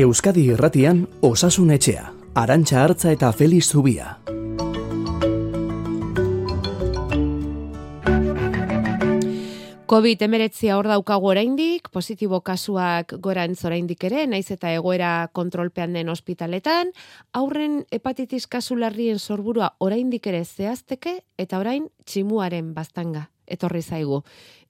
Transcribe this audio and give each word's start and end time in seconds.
Euskadi 0.00 0.46
Irratian 0.48 1.02
Osasun 1.20 1.74
Etxea, 1.74 2.06
Arantxa 2.32 2.78
Hartza 2.80 3.10
eta 3.12 3.28
Feliz 3.36 3.66
Zubia. 3.68 4.14
COVID 9.84 10.24
emeretzia 10.24 10.78
hor 10.78 10.88
daukagu 10.88 11.28
oraindik, 11.34 11.90
positibo 11.92 12.40
kasuak 12.40 13.12
gora 13.20 13.44
oraindik 13.64 14.04
ere, 14.08 14.26
naiz 14.26 14.50
eta 14.50 14.72
egoera 14.72 15.28
kontrolpean 15.34 15.92
den 15.92 16.08
ospitaletan, 16.08 16.92
aurren 17.34 17.84
hepatitis 17.90 18.46
kasu 18.46 18.76
larrien 18.76 19.18
sorburua 19.18 19.74
oraindik 19.80 20.26
ere 20.26 20.44
zehazteke, 20.46 21.24
eta 21.36 21.58
orain 21.58 21.90
tximuaren 22.06 22.72
bastanga, 22.72 23.28
etorri 23.46 23.82
zaigu. 23.82 24.22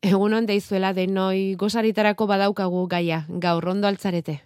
Egun 0.03 0.35
on 0.35 0.47
deizuela 0.47 0.93
denoi 0.93 1.55
gozaritarako 1.55 2.27
badaukagu 2.27 2.89
gaia, 2.89 3.27
gaur 3.29 3.63
rondo 3.63 3.87
altzarete. 3.87 4.41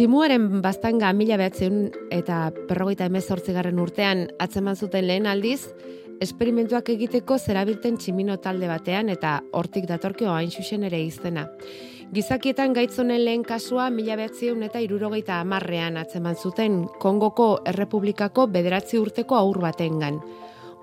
Tximuaren 0.00 0.62
bastanga 0.64 1.10
mila 1.12 1.36
behatzen 1.36 1.90
eta 2.16 2.36
perrogeita 2.70 3.04
emezortzigarren 3.10 3.76
urtean 3.82 4.22
atzeman 4.40 4.78
zuten 4.80 5.04
lehen 5.04 5.26
aldiz, 5.28 5.74
esperimentuak 6.24 6.88
egiteko 6.94 7.36
zerabilten 7.36 7.98
tximino 8.00 8.38
talde 8.40 8.70
batean 8.70 9.12
eta 9.12 9.34
hortik 9.52 9.84
datorkio 9.90 10.32
hain 10.32 10.48
xuxen 10.54 10.88
ere 10.88 11.02
izena. 11.04 11.44
Gizakietan 12.16 12.72
gaitzonen 12.72 13.20
lehen 13.26 13.44
kasua 13.44 13.90
mila 13.92 14.16
behatzen 14.16 14.64
eta 14.70 14.80
irurogeita 14.80 15.42
amarrean 15.44 16.00
atzeman 16.00 16.40
zuten 16.40 16.86
Kongoko 17.04 17.50
Errepublikako 17.68 18.48
bederatzi 18.56 18.96
urteko 19.04 19.36
aur 19.36 19.60
batengan. 19.60 20.16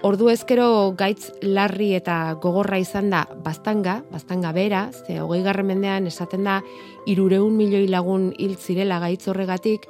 Ordu 0.05 0.27
ezkero 0.29 0.93
gaitz 0.93 1.31
larri 1.41 1.95
eta 1.97 2.35
gogorra 2.41 2.77
izan 2.77 3.09
da 3.09 3.23
bastanga, 3.43 4.03
bastanga 4.11 4.51
bera, 4.53 4.91
ze 4.93 5.19
hogei 5.19 5.41
mendean 5.63 6.05
esaten 6.05 6.43
da 6.43 6.61
irureun 7.07 7.57
milioi 7.57 7.87
lagun 7.87 8.31
hil 8.37 8.55
zirela 8.57 8.99
gaitz 8.99 9.27
horregatik, 9.27 9.87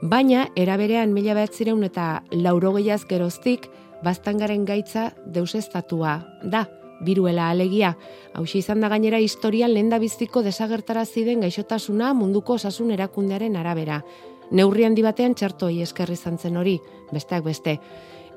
baina 0.00 0.48
eraberean 0.56 1.12
mila 1.12 1.34
behatzireun 1.34 1.84
eta 1.84 2.22
laurogeiaz 2.30 3.04
geroztik 3.04 3.68
bastangaren 4.02 4.64
gaitza 4.64 5.12
deusestatua 5.26 6.24
da, 6.42 6.66
biruela 7.02 7.50
alegia. 7.50 7.98
Hau 8.32 8.44
izan 8.44 8.80
da 8.80 8.88
gainera 8.88 9.18
historian 9.18 9.74
lehen 9.74 9.90
da 9.90 9.98
biztiko 9.98 10.42
desagertara 10.42 11.04
ziden 11.04 11.40
gaixotasuna 11.40 12.14
munduko 12.14 12.54
osasun 12.54 12.90
erakundearen 12.90 13.56
arabera. 13.56 14.02
Neurrian 14.50 14.94
dibatean 14.94 15.34
txartoi 15.34 15.82
eskerri 15.82 16.16
zantzen 16.16 16.56
hori, 16.56 16.78
besteak 17.12 17.44
beste. 17.44 17.78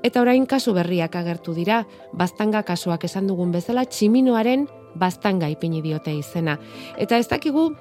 Eta 0.05 0.21
orain 0.21 0.43
kasu 0.45 0.75
berriak 0.77 1.15
agertu 1.17 1.55
dira, 1.57 1.79
bastanga 2.13 2.61
kasuak 2.61 3.07
esan 3.07 3.25
dugun 3.25 3.49
bezala 3.55 3.87
tximinoaren 3.89 4.67
bastanga 5.01 5.49
ipini 5.49 5.81
diote 5.81 6.13
izena. 6.13 6.59
Eta 7.01 7.17
ez 7.17 7.25
dakigu, 7.31 7.71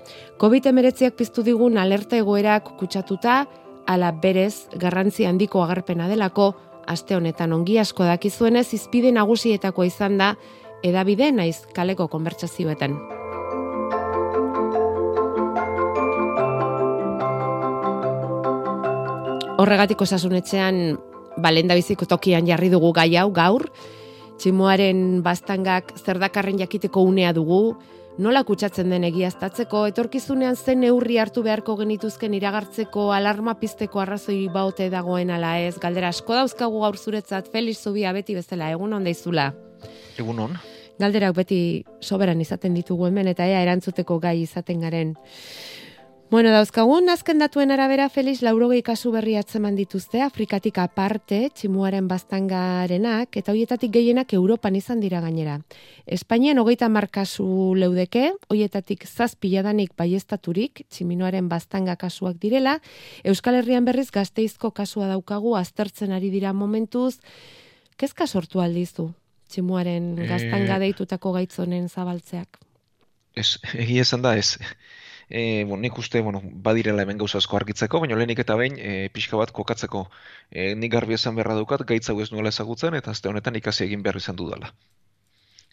COVID-19 0.40 1.12
piztu 1.18 1.44
digun 1.44 1.76
alerta 1.76 2.16
egoerak 2.16 2.72
kutsatuta, 2.80 3.44
ala 3.86 4.12
berez 4.12 4.70
garrantzi 4.80 5.28
handiko 5.28 5.60
agerpena 5.66 6.08
delako, 6.08 6.54
aste 6.88 7.16
honetan 7.16 7.52
ongi 7.52 7.76
asko 7.78 8.08
dakizuenez 8.08 8.70
izpide 8.72 9.12
nagusietako 9.12 9.84
izan 9.84 10.16
da, 10.16 10.34
edabide 10.82 11.28
naiz 11.32 11.66
kaleko 11.76 12.08
konbertsazioetan. 12.08 12.96
Horregatik 19.60 20.00
osasunetxean 20.00 21.12
balenda 21.36 21.74
biziko 21.74 22.06
tokian 22.06 22.46
jarri 22.46 22.70
dugu 22.70 22.92
gai 22.92 23.10
hau 23.16 23.30
gaur, 23.34 23.68
tximoaren 24.38 25.22
bastangak 25.22 25.94
zerdakarren 25.98 26.58
jakiteko 26.58 27.02
unea 27.06 27.32
dugu, 27.32 27.76
nola 28.18 28.44
kutsatzen 28.46 28.92
den 28.92 29.06
egiaztatzeko, 29.08 29.86
etorkizunean 29.90 30.56
zen 30.56 30.84
neurri 30.84 31.18
hartu 31.18 31.42
beharko 31.42 31.76
genituzken 31.80 32.34
iragartzeko 32.38 33.08
alarma 33.14 33.56
pizteko 33.58 34.02
arrazoi 34.02 34.44
baute 34.54 34.88
dagoen 34.90 35.32
ala 35.34 35.56
ez, 35.62 35.74
galdera 35.82 36.12
asko 36.14 36.36
dauzkagu 36.38 36.84
gaur 36.84 36.98
zuretzat, 36.98 37.50
Felix 37.50 37.82
Zubia 37.82 38.12
beti 38.14 38.38
bezala, 38.38 38.70
egun 38.70 38.94
on 38.94 39.04
daizula. 39.04 39.50
Egun 40.18 40.46
on. 40.46 40.56
Galderak 41.02 41.34
beti 41.34 41.58
soberan 41.98 42.40
izaten 42.40 42.74
ditugu 42.78 43.08
hemen, 43.08 43.26
eta 43.32 43.46
ea 43.50 43.64
erantzuteko 43.64 44.20
gai 44.22 44.36
izaten 44.44 44.84
garen. 44.86 45.16
Bueno, 46.30 46.50
dauzkagun, 46.50 47.10
azken 47.12 47.38
datuen 47.38 47.70
arabera, 47.70 48.08
Felix, 48.08 48.40
laurogei 48.42 48.80
kasu 48.82 49.10
berri 49.12 49.34
atzeman 49.36 49.76
dituzte, 49.76 50.22
Afrikatik 50.24 50.78
aparte, 50.80 51.50
tximuaren 51.54 52.08
bastangarenak, 52.08 53.36
eta 53.36 53.52
hoietatik 53.52 53.92
gehienak 53.92 54.32
Europan 54.32 54.74
izan 54.74 55.02
dira 55.04 55.20
gainera. 55.20 55.58
Espainian 56.06 56.58
hogeita 56.58 56.88
markasu 56.88 57.46
leudeke, 57.76 58.32
hoietatik 58.48 59.04
zazpiladanik 59.04 59.92
baiestaturik, 60.00 60.86
tximinoaren 60.88 61.52
bastanga 61.52 61.94
kasuak 62.00 62.40
direla, 62.40 62.78
Euskal 63.22 63.60
Herrian 63.60 63.84
berriz 63.84 64.08
gazteizko 64.10 64.72
kasua 64.72 65.12
daukagu, 65.12 65.54
aztertzen 65.60 66.16
ari 66.16 66.32
dira 66.32 66.56
momentuz, 66.56 67.18
kezka 68.00 68.26
sortu 68.26 68.64
aldizu, 68.64 69.10
tximuaren 69.52 70.14
gaztanga 70.24 70.80
deitutako 70.82 71.36
gaitzonen 71.36 71.90
zabaltzeak? 71.92 72.58
Ez, 73.36 73.58
egia 73.76 74.02
esan 74.08 74.24
da, 74.24 74.38
ez, 74.40 74.56
e, 75.28 75.64
bon, 75.68 75.80
nik 75.80 75.98
uste, 75.98 76.20
bueno, 76.20 76.40
badirela 76.44 77.02
hemen 77.02 77.18
gauza 77.18 77.38
asko 77.38 77.56
argitzeko, 77.56 78.00
baina 78.00 78.16
lehenik 78.18 78.42
eta 78.44 78.56
behin, 78.60 78.76
e, 78.78 79.08
pixka 79.14 79.38
bat 79.40 79.52
kokatzeko 79.52 80.08
e, 80.50 80.74
nik 80.74 80.92
garbi 80.92 81.14
esan 81.14 81.36
beharra 81.38 81.56
dukat, 81.60 81.86
gaitza 81.88 82.14
ez 82.20 82.30
nuela 82.32 82.52
ezagutzen, 82.54 82.94
eta 82.94 83.10
azte 83.10 83.28
honetan 83.28 83.56
ikasi 83.56 83.84
egin 83.84 84.02
behar 84.02 84.20
izan 84.20 84.36
dudala. 84.36 84.72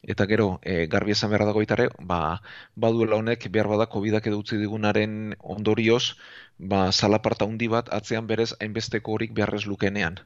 Eta 0.01 0.25
gero, 0.25 0.59
e, 0.63 0.87
garbi 0.87 1.13
esan 1.13 1.29
beharra 1.29 1.45
dago 1.51 1.61
itare, 1.61 1.89
ba, 1.99 2.41
baduela 2.75 3.19
honek 3.21 3.47
behar 3.53 3.69
badako 3.69 4.01
bidak 4.01 4.27
edutzi 4.31 4.57
digunaren 4.57 5.35
ondorioz, 5.55 6.15
ba, 6.57 6.91
salaparta 6.91 7.45
handi 7.45 7.67
bat 7.69 7.91
atzean 7.93 8.27
berez 8.27 8.53
hainbesteko 8.59 9.13
horik 9.13 9.35
beharrez 9.37 9.67
lukenean. 9.67 10.17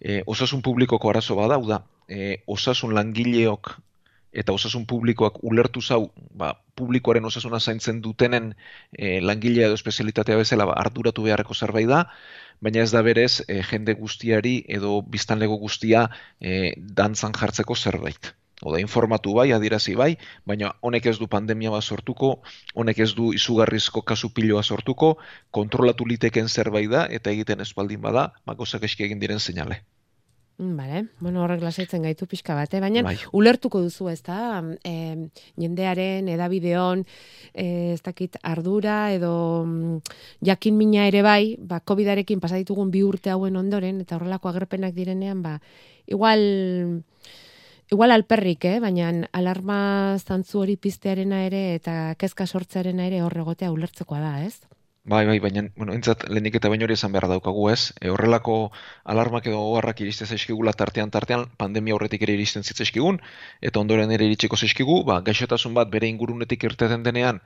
E, 0.00 0.22
osasun 0.26 0.62
publikoko 0.62 1.10
arazo 1.10 1.36
bada, 1.36 1.58
da, 1.68 1.82
e, 2.08 2.40
osasun 2.46 2.94
langileok 2.94 3.74
eta 4.38 4.54
osasun 4.54 4.86
publikoak 4.86 5.40
ulertu 5.42 5.82
zau, 5.82 6.00
ba, 6.38 6.52
publikoaren 6.78 7.24
osasuna 7.26 7.58
zaintzen 7.60 8.00
dutenen 8.04 8.52
e, 8.92 9.18
langilea 9.20 9.66
edo 9.66 9.78
espezialitatea 9.78 10.38
bezala 10.38 10.68
ba, 10.70 10.76
arduratu 10.84 11.26
beharreko 11.26 11.56
zerbait 11.58 11.88
da, 11.90 12.04
baina 12.62 12.84
ez 12.84 12.92
da 12.94 13.02
berez 13.06 13.40
e, 13.46 13.62
jende 13.70 13.94
guztiari 13.98 14.60
edo 14.78 15.00
biztanlego 15.02 15.58
guztia 15.62 16.08
e, 16.40 16.74
dantzan 16.78 17.34
jartzeko 17.40 17.76
zerbait. 17.76 18.34
Oda 18.66 18.80
informatu 18.82 19.34
bai, 19.36 19.52
adirazi 19.54 19.94
bai, 19.98 20.10
baina 20.46 20.72
honek 20.82 21.06
ez 21.06 21.18
du 21.18 21.28
pandemia 21.30 21.70
bat 21.74 21.84
sortuko, 21.84 22.32
honek 22.74 23.04
ez 23.04 23.12
du 23.14 23.30
izugarrizko 23.36 24.02
kasu 24.02 24.32
piloa 24.34 24.64
sortuko, 24.64 25.12
kontrolatu 25.54 26.08
liteken 26.10 26.48
zerbait 26.48 26.90
da, 26.90 27.06
eta 27.20 27.30
egiten 27.30 27.62
espaldin 27.66 28.02
bada, 28.02 28.32
makozak 28.50 28.90
eski 28.90 29.06
egin 29.06 29.22
diren 29.22 29.38
seinale. 29.38 29.84
Vale, 30.60 31.04
bueno, 31.20 31.44
horrek 31.44 31.60
lasaitzen 31.62 32.02
gaitu 32.02 32.26
pixka 32.26 32.56
bat, 32.58 32.72
eh? 32.74 32.80
baina 32.82 33.04
bai. 33.06 33.12
ulertuko 33.30 33.78
duzu, 33.78 34.08
ez 34.10 34.24
da, 34.26 34.58
e, 34.82 35.28
jendearen, 35.54 36.26
edabideon, 36.32 37.04
e, 37.54 37.66
ez 37.92 38.00
dakit 38.02 38.34
ardura, 38.42 39.12
edo 39.14 39.30
mm, 39.62 40.16
jakin 40.48 40.74
mina 40.74 41.04
ere 41.06 41.22
bai, 41.22 41.54
ba, 41.62 41.78
COVID-arekin 41.78 42.42
pasaditugun 42.42 42.90
bi 42.90 43.04
urte 43.06 43.30
hauen 43.30 43.54
ondoren, 43.54 44.00
eta 44.02 44.16
horrelako 44.18 44.50
agerpenak 44.50 44.96
direnean, 44.98 45.44
ba, 45.46 45.60
igual, 46.10 46.42
igual 47.94 48.16
alperrik, 48.16 48.66
eh? 48.66 48.80
baina 48.82 49.12
alarma 49.30 49.78
zantzu 50.18 50.64
hori 50.64 50.74
piztearena 50.74 51.44
ere, 51.46 51.62
eta 51.78 52.16
kezka 52.18 52.50
sortzearena 52.50 53.06
ere 53.06 53.22
horregotea 53.22 53.70
ulertzekoa 53.70 54.18
da, 54.26 54.34
ez? 54.42 54.58
Bai, 55.08 55.24
bai, 55.24 55.38
baina, 55.40 55.62
bueno, 55.74 55.94
entzat, 55.96 56.26
lehenik 56.28 56.58
eta 56.58 56.68
baino 56.68 56.84
hori 56.84 56.92
esan 56.98 57.14
behar 57.14 57.24
daukagu 57.30 57.62
ez. 57.72 57.94
E, 57.96 58.10
horrelako 58.12 58.56
alarmak 59.08 59.46
edo 59.48 59.62
oharrak 59.70 60.02
iriste 60.04 60.26
zaizkigula 60.28 60.74
tartean 60.76 61.08
tartean, 61.14 61.46
pandemia 61.56 61.96
horretik 61.96 62.26
ere 62.26 62.34
iristen 62.36 62.66
zitzaizkigun, 62.66 63.16
eta 63.64 63.80
ondoren 63.80 64.12
ere 64.12 64.26
iritsiko 64.28 64.58
zaizkigu, 64.60 64.98
ba, 65.08 65.22
gaixotasun 65.24 65.72
bat 65.78 65.88
bere 65.88 66.10
ingurunetik 66.12 66.68
irteten 66.68 67.06
denean, 67.06 67.40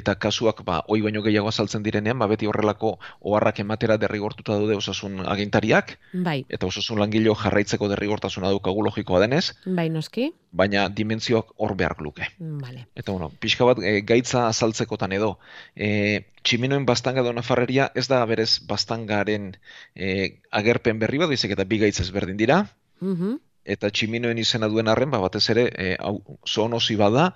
eta 0.00 0.14
kasuak, 0.22 0.62
ba, 0.68 0.84
oi 0.86 1.00
baino 1.02 1.24
gehiago 1.26 1.50
azaltzen 1.50 1.82
direnean, 1.82 2.20
ba, 2.22 2.30
beti 2.30 2.46
horrelako 2.46 2.92
oharrak 3.26 3.58
ematera 3.66 3.98
derrigortuta 3.98 4.60
daude 4.60 4.78
osasun 4.78 5.24
agintariak, 5.26 5.96
bai. 6.12 6.44
eta 6.48 6.70
osasun 6.70 7.02
langilo 7.02 7.34
jarraitzeko 7.34 7.90
derrigortasuna 7.90 8.54
daukagu 8.54 8.86
logikoa 8.86 9.24
denez. 9.26 9.48
Bai, 9.66 9.88
noski. 9.90 10.30
Baina 10.54 10.86
dimentsioak 10.88 11.56
hor 11.58 11.74
behar 11.78 11.98
luke. 11.98 12.30
Vale. 12.38 12.86
Eta, 12.94 13.10
bueno, 13.10 13.32
pixka 13.42 13.66
bat, 13.66 13.82
e, 13.82 14.00
gaitza 14.06 14.46
azaltzekotan 14.46 15.18
edo, 15.18 15.38
e, 15.74 16.22
tximinoen 16.42 16.86
bastanga 16.88 17.22
da 17.26 17.32
nafarreria 17.36 17.90
ez 17.94 18.06
da 18.08 18.20
berez 18.26 18.60
bastangaren 18.68 19.52
e, 19.94 20.40
agerpen 20.50 20.98
berri 21.02 21.20
bat, 21.22 21.32
izek 21.32 21.56
eta 21.56 21.66
bigaitz 21.68 22.00
ezberdin 22.06 22.40
dira. 22.40 22.64
Mm 23.00 23.38
Eta 23.70 23.90
tximinoen 23.92 24.38
izena 24.40 24.70
duen 24.72 24.88
arren, 24.88 25.10
ba, 25.12 25.18
batez 25.20 25.42
ere, 25.52 25.66
e, 25.78 25.90
hau, 26.00 26.14
zoonosi 26.48 26.94
bada, 26.96 27.26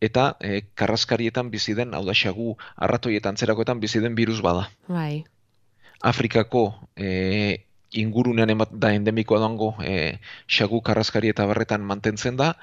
eta 0.00 0.30
e, 0.40 0.62
karraskarietan 0.80 1.50
bizi 1.52 1.74
den, 1.76 1.92
hau 1.94 2.00
da 2.06 2.14
xagu, 2.16 2.54
arratoietan 2.86 3.36
zerakoetan 3.36 3.82
bizi 3.82 4.00
den 4.00 4.16
virus 4.16 4.40
bada. 4.42 4.64
Bai. 4.88 5.22
Afrikako 6.00 6.64
e, 6.96 7.66
ingurunean 8.00 8.50
emat 8.56 8.72
da 8.72 8.94
endemikoa 8.96 9.42
dango 9.44 9.74
e, 9.84 10.16
xagu 10.48 10.80
karraskari 10.88 11.30
eta 11.34 11.46
berretan 11.52 11.84
mantentzen 11.84 12.40
da, 12.40 12.54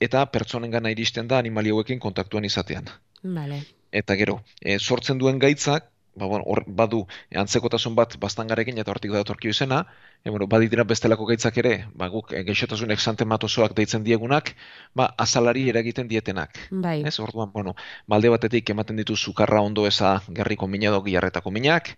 eta 0.00 0.24
pertsonen 0.32 0.70
gana 0.70 0.94
iristen 0.94 1.28
da 1.28 1.42
animali 1.42 1.74
hauekin 1.74 2.00
kontaktuan 2.00 2.46
izatean. 2.48 2.88
Vale. 3.24 3.64
Eta 3.92 4.16
gero, 4.16 4.42
e, 4.60 4.78
sortzen 4.78 5.18
duen 5.18 5.38
gaitzak, 5.38 5.88
ba, 6.18 6.26
bueno, 6.26 6.44
hor, 6.46 6.64
badu, 6.66 7.06
antzekotasun 7.34 7.94
bat 7.96 8.16
bastangarekin 8.20 8.78
eta 8.82 8.92
hortik 8.92 9.14
datorkio 9.14 9.54
izena, 9.54 9.84
e, 10.24 10.30
bueno, 10.30 10.48
baditira 10.50 10.84
bestelako 10.84 11.28
gaitzak 11.30 11.60
ere, 11.62 11.74
ba, 11.94 12.10
guk 12.12 12.34
e, 12.34 12.42
geixotasun 12.48 12.92
exantematozoak 12.94 13.76
deitzen 13.78 14.04
diegunak, 14.04 14.52
ba, 14.98 15.08
azalari 15.16 15.68
eragiten 15.72 16.10
dietenak. 16.10 16.58
Bai. 16.70 17.00
Ez, 17.08 17.18
orduan, 17.24 17.52
bueno, 17.54 17.74
balde 18.06 18.32
batetik 18.34 18.74
ematen 18.74 19.00
ditu 19.00 19.16
sukarra 19.16 19.62
ondo 19.62 19.86
eza 19.86 20.18
gerriko 20.28 20.68
mina 20.68 20.90
edo 20.92 21.02
giarretako 21.06 21.54
minak, 21.54 21.94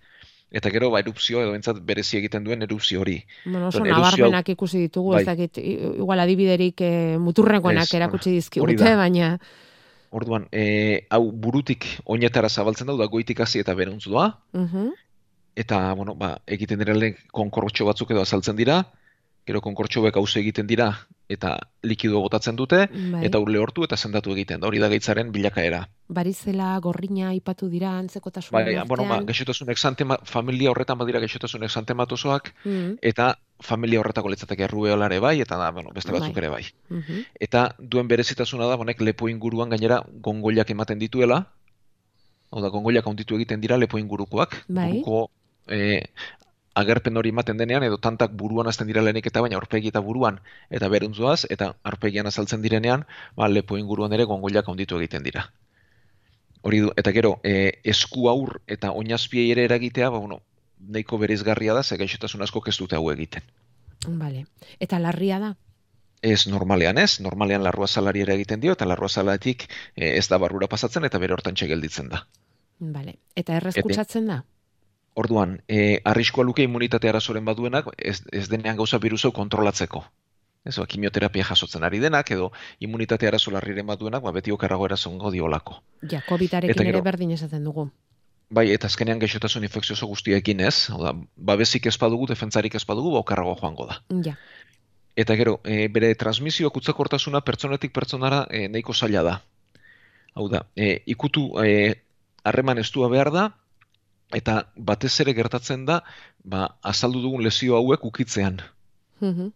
eta 0.51 0.71
gero 0.75 0.91
ba 0.91 1.01
erupzio 1.01 1.43
edo 1.43 1.55
entzat 1.55 1.79
berezi 1.87 2.19
egiten 2.19 2.45
duen 2.45 2.63
erupzio 2.67 3.01
hori. 3.01 3.21
Bueno, 3.45 3.69
oso 3.69 3.83
nabarmenak 3.87 4.49
ikusi 4.57 4.87
ditugu, 4.87 5.15
Bai. 5.15 5.23
ez 5.23 5.27
dakit, 5.27 5.59
igual 5.63 6.23
adibiderik 6.27 6.83
e, 6.83 6.93
muturrekoenak 7.19 7.99
erakutsi 7.99 8.39
dizkigute, 8.39 8.79
da. 8.85 8.97
baina... 9.01 9.35
Orduan, 10.11 10.49
e, 10.51 11.07
hau 11.11 11.31
burutik 11.33 11.87
oinetara 12.05 12.49
zabaltzen 12.49 12.87
dau, 12.91 12.97
da 12.99 13.07
goitik 13.07 13.41
hasi 13.41 13.61
eta 13.63 13.75
beruntz 13.75 14.05
doa, 14.09 14.41
Mhm. 14.53 14.89
eta, 15.57 15.93
bueno, 15.95 16.15
ba, 16.15 16.39
egiten 16.47 16.79
direle 16.79 17.15
konkortxo 17.33 17.85
batzuk 17.87 18.11
edo 18.11 18.21
azaltzen 18.23 18.57
dira, 18.57 18.85
gero 19.47 19.61
konkortxoek 19.61 20.17
hauze 20.17 20.41
egiten 20.41 20.67
dira, 20.67 20.93
eta 21.29 21.57
likido 21.83 22.21
botatzen 22.21 22.57
dute, 22.57 22.89
Bai. 23.13 23.25
eta 23.27 23.39
ur 23.39 23.49
lehortu 23.51 23.85
eta 23.85 23.97
sendatu 23.97 24.33
egiten 24.33 24.61
da, 24.61 24.67
hori 24.67 24.79
da 24.79 24.89
gaitzaren 24.89 25.31
bilakaera. 25.33 25.89
Barizela, 26.09 26.79
gorrina, 26.83 27.33
ipatu 27.35 27.69
dira, 27.69 27.93
antzekotasun 27.99 28.53
Bai, 28.53 28.77
bueno, 28.87 29.07
ba, 29.09 29.21
gaixotasun 29.23 29.71
exantema, 29.71 30.19
familia 30.25 30.71
horretan 30.71 30.99
badira 30.99 31.21
gaixotasun 31.21 31.63
exantematozoak, 31.65 32.53
Mm, 32.65 32.99
eta 33.01 33.39
familia 33.61 34.01
horretako 34.01 34.31
litzateke 34.33 34.65
errueolare 34.67 35.19
bai, 35.21 35.41
eta 35.41 35.57
da, 35.61 35.71
bueno, 35.71 35.93
beste 35.95 36.13
batzuk 36.13 36.35
Bai. 36.35 36.43
ere 36.43 36.49
bai. 36.49 36.65
mhm. 36.89 37.25
Eta 37.41 37.75
duen 37.79 38.09
berezitasuna 38.09 38.67
da, 38.67 38.77
bonek 38.77 39.01
lepo 39.01 39.29
inguruan 39.29 39.71
gainera 39.71 40.03
gongoiak 40.23 40.71
ematen 40.71 40.99
dituela, 40.99 41.45
hau 42.51 42.63
da, 42.63 42.69
gongoiak 42.69 43.07
handitu 43.07 43.37
egiten 43.37 43.61
dira 43.61 43.77
lepo 43.77 43.99
ingurukoak, 43.99 44.65
Bai. 44.69 44.91
buruko 44.93 45.31
e, 45.69 46.03
agerpen 46.75 47.17
hori 47.17 47.33
ematen 47.35 47.59
denean, 47.59 47.85
edo 47.87 47.99
tantak 47.99 48.35
buruan 48.43 48.69
azten 48.71 48.87
dira 48.91 49.03
lehenik 49.03 49.27
eta 49.27 49.43
baina 49.45 49.59
aurpegi 49.59 49.91
eta 49.93 50.01
buruan, 50.01 50.41
eta 50.71 50.89
beruntzoaz, 50.89 51.47
eta 51.51 51.75
aurpegian 51.85 52.27
azaltzen 52.27 52.63
direnean, 52.63 53.07
ba, 53.37 53.49
lepo 53.49 53.79
inguruan 53.79 54.13
ere 54.13 54.25
gongoiak 54.25 54.69
handitu 54.69 54.99
egiten 54.99 55.27
dira. 55.27 55.51
Hori 56.63 56.83
du, 56.85 56.93
eta 57.01 57.13
gero, 57.17 57.39
e, 57.43 57.81
esku 57.85 58.29
aur 58.29 58.61
eta 58.69 58.93
oinazpiei 58.93 59.51
ere 59.51 59.65
eragitea, 59.65 60.11
ba, 60.11 60.19
bueno, 60.19 60.43
nahiko 60.89 61.19
bereizgarria 61.19 61.75
da, 61.75 61.83
ze 61.83 61.97
gaixotasun 61.97 62.43
asko 62.43 62.63
ez 62.67 62.77
dute 62.79 62.97
hau 62.97 63.11
egiten. 63.13 63.43
Vale. 64.07 64.47
Eta 64.81 64.99
larria 64.99 65.39
da? 65.39 65.55
Ez 66.23 66.47
normalean 66.47 66.99
ez, 66.99 67.21
normalean 67.21 67.63
larrua 67.65 67.87
salari 67.89 68.21
ere 68.21 68.35
egiten 68.35 68.61
dio, 68.61 68.73
eta 68.73 68.87
larrua 68.87 69.09
salatik 69.09 69.67
eh, 69.97 70.17
ez 70.17 70.29
da 70.29 70.39
barrura 70.39 70.69
pasatzen 70.69 71.05
eta 71.05 71.19
bere 71.19 71.33
hortan 71.33 71.55
gelditzen 71.55 72.09
da. 72.09 72.27
Vale. 72.81 73.19
Eta 73.37 73.57
errez 73.57 73.75
kutsatzen 73.83 74.27
da? 74.27 74.43
Orduan, 75.15 75.61
e, 75.69 76.01
arriskoa 76.05 76.45
luke 76.45 76.63
immunitate 76.63 77.09
arazoren 77.09 77.45
baduenak, 77.45 77.89
ez, 77.99 78.23
ez 78.33 78.49
denean 78.49 78.77
gauza 78.77 78.99
biruzau 78.99 79.33
kontrolatzeko. 79.33 80.05
Ez, 80.65 80.77
ba, 80.77 80.87
kimioterapia 80.87 81.45
jasotzen 81.49 81.85
ari 81.85 81.99
denak, 82.01 82.31
edo 82.37 82.51
immunitate 82.85 83.29
arazo 83.29 83.51
larriren 83.51 83.89
baduenak, 83.89 84.23
ba, 84.23 84.33
beti 84.37 84.53
okarrago 84.53 84.87
erazongo 84.87 85.33
diolako. 85.33 85.81
Ja, 86.13 86.21
COVID-arekin 86.29 86.93
ere 86.93 87.03
berdin 87.05 87.33
esaten 87.37 87.65
dugu. 87.65 87.89
Bai, 88.51 88.65
eta 88.75 88.89
azkenean 88.91 89.21
gaixotasun 89.23 89.63
infekzioso 89.63 90.09
guztiekin 90.11 90.61
ez, 90.67 90.91
hau 90.91 90.99
da, 91.05 91.13
babesik 91.51 91.87
ez 91.87 91.95
badugu, 92.03 92.27
defentsarik 92.27 92.75
ez 92.75 92.83
badugu, 92.87 93.13
ba, 93.15 93.23
okarrago 93.23 93.55
joango 93.61 93.87
da. 93.87 94.01
Ja. 94.27 94.35
Eta 95.19 95.37
gero, 95.39 95.61
e, 95.63 95.87
bere 95.93 96.11
transmisioak 96.19 96.81
utzakortasuna 96.81 97.45
pertsonetik 97.47 97.95
pertsonara 97.95 98.45
e, 98.51 98.65
nahiko 98.73 98.95
zaila 98.95 99.23
da. 99.27 99.37
Hau 100.35 100.49
da, 100.51 100.65
e, 100.75 100.97
ikutu 101.15 101.47
e, 101.63 101.95
harreman 102.43 102.83
estua 102.83 103.11
behar 103.13 103.31
da, 103.35 103.47
eta 104.35 104.65
batez 104.75 105.13
ere 105.23 105.35
gertatzen 105.39 105.87
da, 105.87 106.01
ba, 106.43 106.67
azaldu 106.83 107.23
dugun 107.23 107.47
lesio 107.47 107.79
hauek 107.79 108.05
ukitzean. 108.11 108.59
Mhm. 109.21 109.55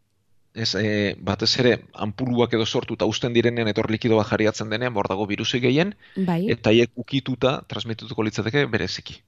Ez, 0.54 0.74
e, 0.78 1.16
batez 1.18 1.50
ere, 1.58 1.74
ampuluak 1.98 2.52
edo 2.54 2.64
sortu 2.64 2.94
eta 2.94 3.08
usten 3.10 3.34
direnean 3.34 3.68
etor 3.68 3.90
likido 3.90 4.20
bat 4.20 4.28
jariatzen 4.30 4.70
denean, 4.70 4.94
bor 4.94 5.08
dago 5.10 5.26
birusi 5.26 5.58
gehien, 5.60 5.96
Bai. 6.14 6.44
eta 6.54 6.70
haiek 6.70 6.92
ukituta 6.94 7.56
transmitutuko 7.66 8.22
litzateke 8.22 8.62
bereziki. 8.70 9.18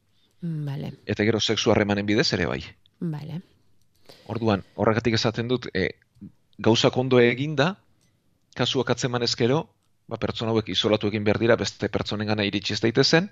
Vale. 0.40 0.92
Eta 1.06 1.24
gero, 1.26 1.40
sexu 1.40 1.72
harremanen 1.72 2.06
bidez 2.06 2.28
ere 2.36 2.46
bai. 2.46 2.60
Vale. 3.00 3.40
Orduan, 4.30 4.62
horregatik 4.76 5.16
esaten 5.18 5.50
dut, 5.50 5.66
e, 5.74 5.88
gauzak 6.62 6.96
ondo 6.96 7.18
eginda, 7.18 7.72
kasuak 8.54 8.94
atzeman 8.94 9.26
ezkero, 9.26 9.64
ba, 10.06 10.20
pertsona 10.22 10.54
hauek 10.54 10.70
isolatu 10.70 11.10
egin 11.10 11.26
behar 11.26 11.42
dira, 11.42 11.56
beste 11.58 11.90
pertsonen 11.90 12.30
gana 12.30 12.46
iritsi 12.46 12.76
ez 12.76 12.80
daitezen, 12.84 13.28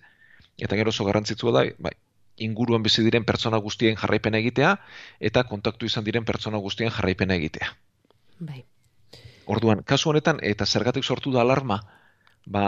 eta 0.59 0.77
gero 0.81 0.91
oso 0.91 1.07
garrantzitsua 1.07 1.55
da, 1.55 1.65
bai, 1.79 1.95
inguruan 2.43 2.83
bizi 2.83 3.05
diren 3.07 3.25
pertsona 3.25 3.61
guztien 3.63 3.97
jarraipena 4.01 4.41
egitea, 4.43 4.77
eta 5.21 5.45
kontaktu 5.51 5.87
izan 5.87 6.05
diren 6.05 6.27
pertsona 6.27 6.59
guztien 6.59 6.91
jarraipena 6.91 7.39
egitea. 7.39 7.71
Bai. 8.39 8.65
Orduan, 9.47 9.83
kasu 9.85 10.11
honetan, 10.11 10.39
eta 10.43 10.67
zergatik 10.67 11.05
sortu 11.05 11.33
da 11.33 11.43
alarma, 11.45 11.81
ba, 12.47 12.65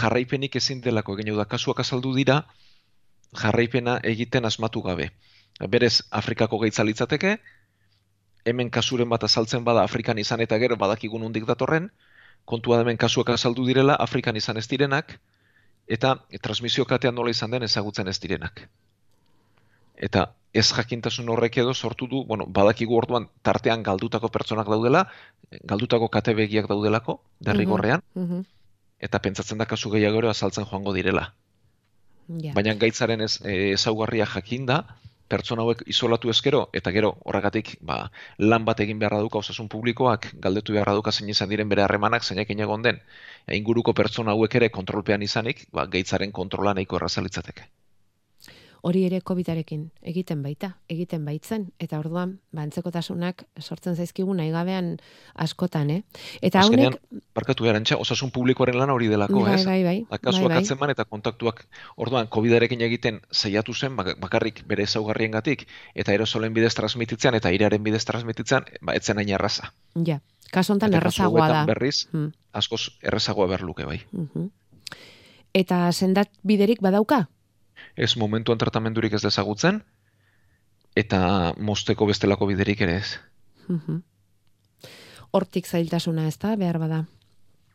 jarraipenik 0.00 0.56
ezin 0.56 0.80
delako 0.84 1.16
egin 1.18 1.36
da 1.36 1.44
kasuak 1.44 1.80
azaldu 1.80 2.14
dira, 2.16 2.42
jarraipena 3.36 3.98
egiten 4.04 4.44
asmatu 4.44 4.82
gabe. 4.82 5.10
Berez, 5.68 6.02
Afrikako 6.10 6.58
gaitza 6.58 6.84
litzateke, 6.84 7.38
hemen 8.44 8.70
kasuren 8.70 9.08
bat 9.08 9.24
azaltzen 9.24 9.64
bada 9.64 9.82
Afrikan 9.82 10.18
izan 10.18 10.40
eta 10.40 10.58
gero 10.58 10.76
badakigun 10.76 11.22
hundik 11.22 11.46
datorren, 11.48 11.90
kontua 12.44 12.80
hemen 12.80 12.96
kasuak 12.96 13.30
azaldu 13.34 13.66
direla, 13.66 13.96
Afrikan 13.98 14.36
izan 14.36 14.56
ez 14.56 14.68
direnak, 14.68 15.18
eta 15.88 16.14
transmisio 16.42 16.84
katean 16.84 17.14
nola 17.14 17.30
izan 17.30 17.50
den 17.50 17.66
ezagutzen 17.66 18.08
ez 18.08 18.18
direnak. 18.20 18.68
Eta 19.98 20.28
ez 20.54 20.66
jakintasun 20.72 21.28
horrek 21.28 21.58
edo 21.60 21.74
sortu 21.74 22.06
du, 22.08 22.22
bueno, 22.24 22.46
badakigu 22.46 22.96
orduan 22.96 23.28
tartean 23.42 23.82
galdutako 23.82 24.30
pertsonak 24.32 24.70
daudela, 24.70 25.04
galdutako 25.64 26.08
kate 26.08 26.34
begiak 26.34 26.68
daudelako, 26.70 27.20
derrigorrean, 27.40 28.02
Mhm. 28.14 28.46
eta 29.00 29.18
pentsatzen 29.18 29.58
da 29.58 29.66
kasu 29.66 29.90
gehiago 29.90 30.28
azaltzen 30.28 30.64
joango 30.64 30.92
direla. 30.92 31.34
Ja. 32.28 32.52
Baina 32.54 32.74
gaitzaren 32.74 33.20
ez, 33.20 33.40
e, 33.44 33.72
ezaugarria 33.72 34.26
jakinda, 34.26 34.84
pertsona 35.28 35.62
hauek 35.62 35.82
isolatu 35.86 36.30
ezkero, 36.30 36.68
eta 36.72 36.90
gero 36.90 37.18
horregatik 37.24 37.76
ba, 37.80 38.10
lan 38.38 38.64
bat 38.64 38.80
egin 38.80 38.98
beharra 38.98 39.20
duka 39.20 39.38
osasun 39.38 39.68
publikoak, 39.68 40.30
galdetu 40.40 40.72
beharra 40.72 40.94
duka 40.94 41.12
zein 41.12 41.28
izan 41.28 41.48
diren 41.48 41.68
bere 41.68 41.82
harremanak, 41.82 42.24
zeinak 42.24 42.50
egon 42.50 42.82
den, 42.82 43.00
e, 43.46 43.56
inguruko 43.56 43.94
pertsona 43.94 44.32
hauek 44.32 44.54
ere 44.54 44.70
kontrolpean 44.70 45.22
izanik, 45.22 45.66
ba, 45.72 45.86
gaitzaren 45.86 46.32
kontrola 46.32 46.74
nahiko 46.74 46.96
errazalitzateke. 46.96 47.68
Hori 48.82 49.04
ere 49.06 49.20
COVID-arekin 49.20 49.90
egiten 50.06 50.42
baita, 50.42 50.76
egiten 50.88 51.24
baitzen, 51.26 51.64
eta 51.82 51.98
orduan, 51.98 52.36
ba, 52.54 52.62
antzekotasunak 52.62 53.42
sortzen 53.58 53.96
zaizkigu 53.96 54.34
nahi 54.34 54.50
gabean 54.54 54.92
askotan, 55.34 55.90
eh? 55.90 56.02
Eta 56.42 56.60
Azkenean, 56.60 56.94
haunek, 56.94 57.24
barkatu 57.34 57.66
erantxa, 57.66 57.96
osasun 57.98 58.30
publikoaren 58.30 58.78
lana 58.78 58.92
hori 58.94 59.08
delako, 59.10 59.42
bai, 59.42 59.54
ez? 59.54 59.64
bai, 59.66 59.82
bai, 59.84 59.96
Da, 60.10 60.18
bai, 60.30 60.44
bai. 60.48 60.58
atzeman 60.62 60.90
eta 60.90 61.04
kontaktuak, 61.04 61.64
orduan, 61.96 62.28
COVID-arekin 62.28 62.80
egiten 62.86 63.20
zeiatu 63.32 63.74
zen, 63.74 63.96
bak- 63.96 64.14
bakarrik 64.20 64.62
bere 64.66 64.84
ezaugarriengatik 64.84 65.66
eta 65.94 66.12
aerosolen 66.12 66.54
bidez 66.54 66.74
transmititzean 66.74 67.34
eta 67.34 67.50
irearen 67.50 67.82
bidez 67.82 68.04
transmititzean, 68.04 68.64
ba, 68.80 68.94
etzen 68.94 69.18
hain 69.18 69.28
erraza. 69.28 69.72
Ja, 70.06 70.20
kasu 70.52 70.72
honetan 70.72 70.94
errazagoa 70.94 71.48
da. 71.48 71.64
berriz, 71.66 72.06
Hmm, 72.12 72.30
askoz 72.52 72.90
errazagoa 73.02 73.46
behar 73.48 73.62
luke 73.62 73.84
bai. 73.84 74.02
mhm. 74.12 74.50
Eta 75.54 75.90
sendat 75.92 76.28
biderik 76.44 76.80
badauka? 76.80 77.28
Ez 77.98 78.14
momentuan 78.16 78.60
tratamendurik 78.60 79.16
ez 79.18 79.24
dezagutzen, 79.24 79.82
eta 80.98 81.54
mosteko 81.58 82.06
bestelako 82.06 82.46
biderik 82.50 82.82
ere 82.86 82.98
ez. 83.02 83.18
Mhm. 83.68 84.02
Hortik 85.34 85.66
zailtasuna 85.66 86.26
ez 86.28 86.38
da, 86.38 86.54
behar 86.56 86.78
bada. 86.78 87.04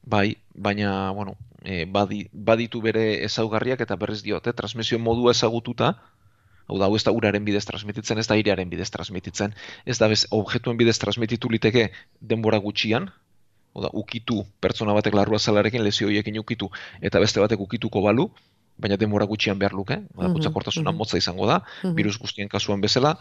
Bai, 0.03 0.37
baina, 0.55 1.11
bueno, 1.11 1.35
e, 1.63 1.85
badi, 1.85 2.25
baditu 2.33 2.81
bere 2.81 3.23
ezaugarriak 3.27 3.83
eta 3.85 3.95
berriz 3.95 4.21
diote, 4.23 4.53
transmisio 4.53 4.99
modua 4.99 5.31
ezagututa, 5.31 5.93
hau 6.67 6.79
da, 6.79 6.87
hau 6.87 6.95
ez 6.97 7.03
da 7.05 7.13
uraren 7.15 7.45
bidez 7.45 7.63
transmititzen, 7.69 8.19
ez 8.19 8.27
da 8.27 8.39
irearen 8.39 8.71
bidez 8.71 8.89
transmititzen, 8.91 9.53
ez 9.85 9.97
da 9.99 10.09
bez, 10.11 10.25
objektuen 10.31 10.79
bidez 10.79 10.97
transmititu 10.99 11.51
liteke 11.51 11.89
denbora 12.19 12.59
gutxian, 12.63 13.11
hau 13.73 13.85
da, 13.85 13.93
ukitu 13.93 14.43
pertsona 14.63 14.95
batek 14.97 15.15
larrua 15.15 15.39
zalarekin 15.39 15.83
lesio 15.83 16.09
horiekin 16.09 16.39
ukitu, 16.41 16.71
eta 17.01 17.21
beste 17.23 17.43
batek 17.43 17.63
ukituko 17.63 18.03
balu, 18.03 18.29
baina 18.77 18.97
denbora 18.97 19.25
gutxian 19.25 19.59
behar 19.59 19.73
luke, 19.73 19.97
mm 19.97 20.23
Mhm, 20.23 20.33
kutsakortasuna 20.33 20.91
mhm. 20.91 20.97
motza 20.97 21.17
izango 21.17 21.47
da, 21.47 21.63
Mhm. 21.83 21.95
virus 21.95 22.19
guztien 22.19 22.49
kasuan 22.49 22.81
bezala, 22.81 23.17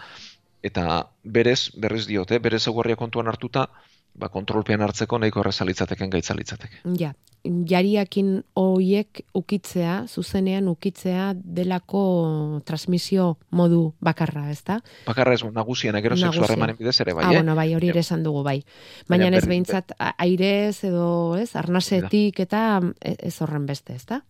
eta 0.63 1.11
berez, 1.25 1.71
berriz 1.77 2.07
diote, 2.07 2.39
berez 2.39 2.63
ezaugarria 2.63 2.97
kontuan 2.97 3.29
hartuta, 3.29 3.69
ba, 4.15 4.29
kontrolpean 4.29 4.83
hartzeko 4.85 5.19
nahiko 5.19 5.41
erreza 5.41 5.65
litzateken 5.65 6.11
gaitza 6.13 6.35
litzateke. 6.37 6.83
Ja, 7.01 7.15
jariakin 7.45 8.45
hoiek 8.55 9.23
ukitzea, 9.35 10.05
zuzenean 10.07 10.69
ukitzea 10.69 11.33
delako 11.35 12.61
transmisio 12.69 13.39
modu 13.51 13.95
bakarra, 14.01 14.51
ezta? 14.53 14.81
Bakarra 15.07 15.35
ez 15.35 15.43
nagusian, 15.45 15.97
gero 16.03 16.17
sexu 16.17 16.45
harremanen 16.45 16.77
bidez 16.79 17.01
ere 17.01 17.15
bai, 17.15 17.25
ah, 17.25 17.33
eh? 17.33 17.37
bueno, 17.41 17.57
bai, 17.59 17.75
hori 17.75 17.89
ere 17.89 18.01
esan 18.01 18.23
dugu, 18.23 18.43
bai. 18.47 18.63
Baina 19.09 19.33
ez 19.37 19.47
behintzat 19.47 19.97
airez 19.99 20.85
edo, 20.85 21.37
ez, 21.37 21.57
arnasetik 21.57 22.41
eta 22.41 22.81
e- 23.01 23.17
ez 23.19 23.41
horren 23.41 23.67
beste, 23.67 23.97
ezta? 23.97 24.23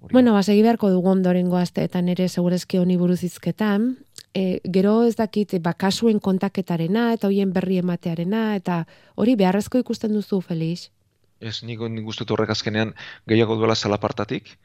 Bueno, 0.00 0.32
ba, 0.32 0.42
segi 0.42 0.62
beharko 0.62 0.90
dugu 0.92 1.10
ondorengo 1.10 1.56
asteetan 1.58 2.08
ere 2.08 2.28
segurezki 2.28 2.78
honi 2.78 2.96
buruz 2.96 3.22
hizketan. 3.26 3.96
E, 4.34 4.60
gero 4.64 5.02
ez 5.08 5.16
dakit, 5.18 5.56
ba, 5.62 5.72
kasuen 5.74 6.20
kontaketarena 6.22 7.12
eta 7.16 7.26
hoien 7.26 7.52
berri 7.52 7.80
ematearena 7.82 8.54
eta 8.56 8.84
hori 9.16 9.34
beharrezko 9.36 9.80
ikusten 9.82 10.14
duzu, 10.14 10.40
Felix? 10.40 10.88
Ez, 11.40 11.62
nik, 11.66 11.80
nik 11.90 12.06
uste 12.06 12.24
dut 12.24 12.36
horrek 12.36 12.50
azkenean 12.54 12.94
gehiago 13.26 13.56
duela 13.58 13.74
zalapartatik, 13.74 14.56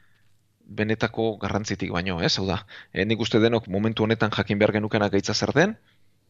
benetako 0.64 1.36
garrantzitik 1.42 1.90
baino, 1.92 2.20
ez? 2.22 2.36
Hau 2.38 2.46
da, 2.46 2.60
e, 2.92 3.04
nik 3.04 3.20
uste 3.20 3.40
denok 3.42 3.66
momentu 3.68 4.04
honetan 4.06 4.30
jakin 4.32 4.58
behar 4.58 4.72
genukena 4.78 5.10
gaitza 5.10 5.34
zer 5.34 5.52
den, 5.54 5.76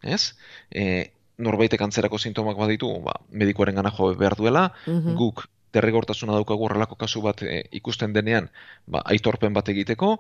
ez? 0.03 0.33
E, 0.71 1.13
norbaitek 1.39 1.83
antzerako 1.83 2.19
sintomak 2.19 2.57
baditu, 2.57 2.89
ba, 3.05 3.19
medikuaren 3.31 3.75
gana 3.75 3.93
jo 3.93 4.15
behar 4.17 4.37
duela, 4.39 4.73
Mhm. 4.87 5.15
guk 5.19 5.45
derrigortasuna 5.75 6.35
daukagu 6.37 6.67
horrelako 6.67 6.97
kasu 7.01 7.23
bat 7.25 7.43
e, 7.43 7.63
ikusten 7.81 8.15
denean, 8.15 8.49
ba, 8.87 9.03
aitorpen 9.15 9.55
bat 9.57 9.69
egiteko, 9.73 10.11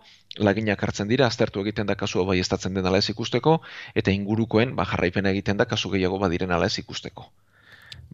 laginak 0.49 0.83
hartzen 0.87 1.11
dira, 1.11 1.29
aztertu 1.31 1.63
egiten 1.65 1.91
da 1.91 1.97
kasua 2.01 2.25
bai 2.29 2.39
estatzen 2.43 2.75
den 2.75 2.87
ala 2.91 3.01
ez 3.03 3.09
ikusteko, 3.15 3.61
eta 3.95 4.15
ingurukoen 4.15 4.75
ba, 4.79 4.87
jarraipena 4.93 5.35
egiten 5.35 5.61
da 5.61 5.69
kasu 5.71 5.93
gehiago 5.95 6.19
badiren 6.23 6.55
ala 6.57 6.71
ez 6.71 6.79
ikusteko. 6.83 7.31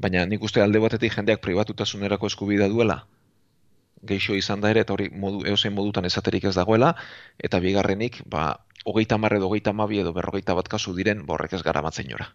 Baina 0.00 0.26
nik 0.26 0.44
uste 0.44 0.62
alde 0.62 0.80
batetik 0.80 1.16
jendeak 1.16 1.42
pribatutasunerako 1.44 2.30
eskubidea 2.30 2.68
duela, 2.72 3.02
geixo 4.02 4.36
izan 4.36 4.60
da 4.60 4.70
ere, 4.72 4.84
eta 4.86 4.94
hori 4.96 5.10
modu, 5.24 5.42
eozein 5.48 5.74
modutan 5.76 6.06
esaterik 6.08 6.46
ez 6.48 6.54
dagoela, 6.56 6.94
eta 7.38 7.60
bigarrenik, 7.60 8.22
ba, 8.26 8.44
hogeita 8.84 9.18
marre 9.18 9.40
edo 9.40 9.50
hogeita 9.50 9.74
mabi 9.76 10.00
edo 10.00 10.14
berrogeita 10.16 10.56
bat 10.56 10.68
kasu 10.68 10.94
diren, 10.96 11.26
ba, 11.26 11.36
horrek 11.36 11.58
ez 11.58 11.62
gara 11.66 11.82
matzen 11.84 12.08
jora. 12.08 12.30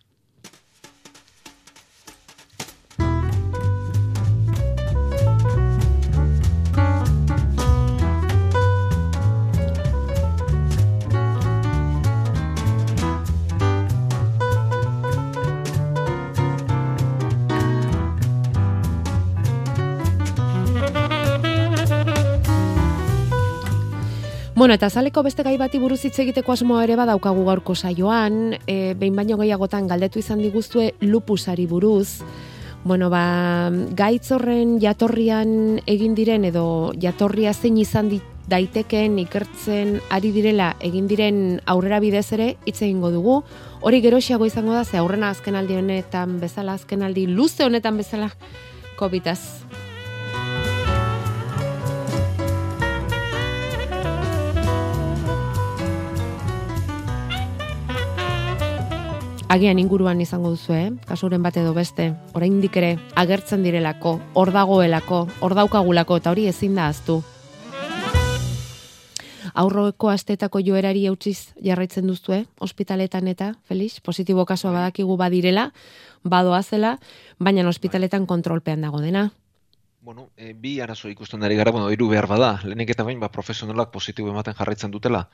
Bueno, 24.66 24.80
eta 24.80 24.90
zaleko 24.90 25.22
beste 25.22 25.44
gai 25.46 25.60
bati 25.62 25.78
buruz 25.78 26.00
hitz 26.08 26.16
egiteko 26.24 26.50
asmoa 26.56 26.80
ere 26.88 26.96
badaukagu 26.98 27.44
gaurko 27.46 27.76
saioan, 27.78 28.56
e, 28.66 28.96
behin 28.98 29.14
baino 29.14 29.38
gehiagotan 29.38 29.86
galdetu 29.86 30.18
izan 30.18 30.42
diguztue 30.42 30.88
lupusari 31.06 31.68
buruz, 31.70 32.24
Bueno, 32.84 33.12
ba, 33.12 33.70
gaitz 33.94 34.32
horren 34.32 34.80
jatorrian 34.82 35.80
egin 35.86 36.18
diren 36.18 36.50
edo 36.50 36.66
jatorria 36.98 37.54
zein 37.54 37.78
izan 37.78 38.10
di, 38.10 38.22
daitekeen 38.50 39.22
ikertzen 39.28 40.00
ari 40.10 40.34
direla 40.34 40.74
egin 40.82 41.06
diren 41.06 41.40
aurrera 41.66 42.02
bidez 42.02 42.32
ere 42.34 42.56
hitz 42.66 42.80
egingo 42.82 43.14
dugu. 43.14 43.44
Hori 43.82 44.02
geroxiago 44.02 44.50
izango 44.50 44.74
da, 44.74 44.84
ze 44.84 44.98
aurrena 44.98 45.30
azkenaldi 45.30 45.78
honetan 45.78 46.40
bezala, 46.42 46.74
azkenaldi 46.74 47.28
luze 47.28 47.70
honetan 47.70 48.02
bezala, 48.02 48.34
COVID-az. 48.98 49.85
Agian 59.46 59.78
inguruan 59.78 60.18
izango 60.22 60.50
duzu, 60.50 60.74
eh? 60.74 60.88
Kasuren 61.06 61.44
bat 61.46 61.58
edo 61.62 61.76
beste, 61.78 62.08
oraindik 62.34 62.80
ere 62.82 62.96
agertzen 63.14 63.62
direlako, 63.62 64.16
hor 64.34 64.50
dagoelako, 64.52 65.20
hor 65.46 65.54
daukagulako 65.54 66.18
eta 66.18 66.34
hori 66.34 66.48
ezin 66.50 66.74
da 66.76 66.88
aztu. 66.90 67.20
Aurroeko 69.54 70.10
astetako 70.10 70.60
joerari 70.66 71.06
eutziz 71.06 71.54
jarraitzen 71.64 72.10
duzue, 72.10 72.42
ospitaletan 72.60 73.30
eta, 73.30 73.54
Felix, 73.70 74.02
positibo 74.02 74.48
kasua 74.50 74.74
badakigu 74.74 75.16
badirela, 75.16 75.70
badoa 76.24 76.64
zela, 76.64 76.98
baina 77.38 77.70
ospitaletan 77.70 78.26
kontrolpean 78.26 78.82
dago 78.82 79.00
dena. 79.00 79.30
Bueno, 80.02 80.32
e, 80.38 80.54
bi 80.54 80.80
arazo 80.82 81.08
ikusten 81.08 81.44
ari 81.46 81.56
gara, 81.56 81.72
bueno, 81.72 81.92
hiru 81.94 82.10
behar 82.10 82.26
bada. 82.28 82.60
Lehenik 82.66 82.98
eta 82.98 83.06
bain, 83.06 83.22
ba, 83.22 83.30
profesionalak 83.30 83.94
positibo 83.94 84.34
ematen 84.34 84.58
jarraitzen 84.58 84.92
dutela, 84.92 85.30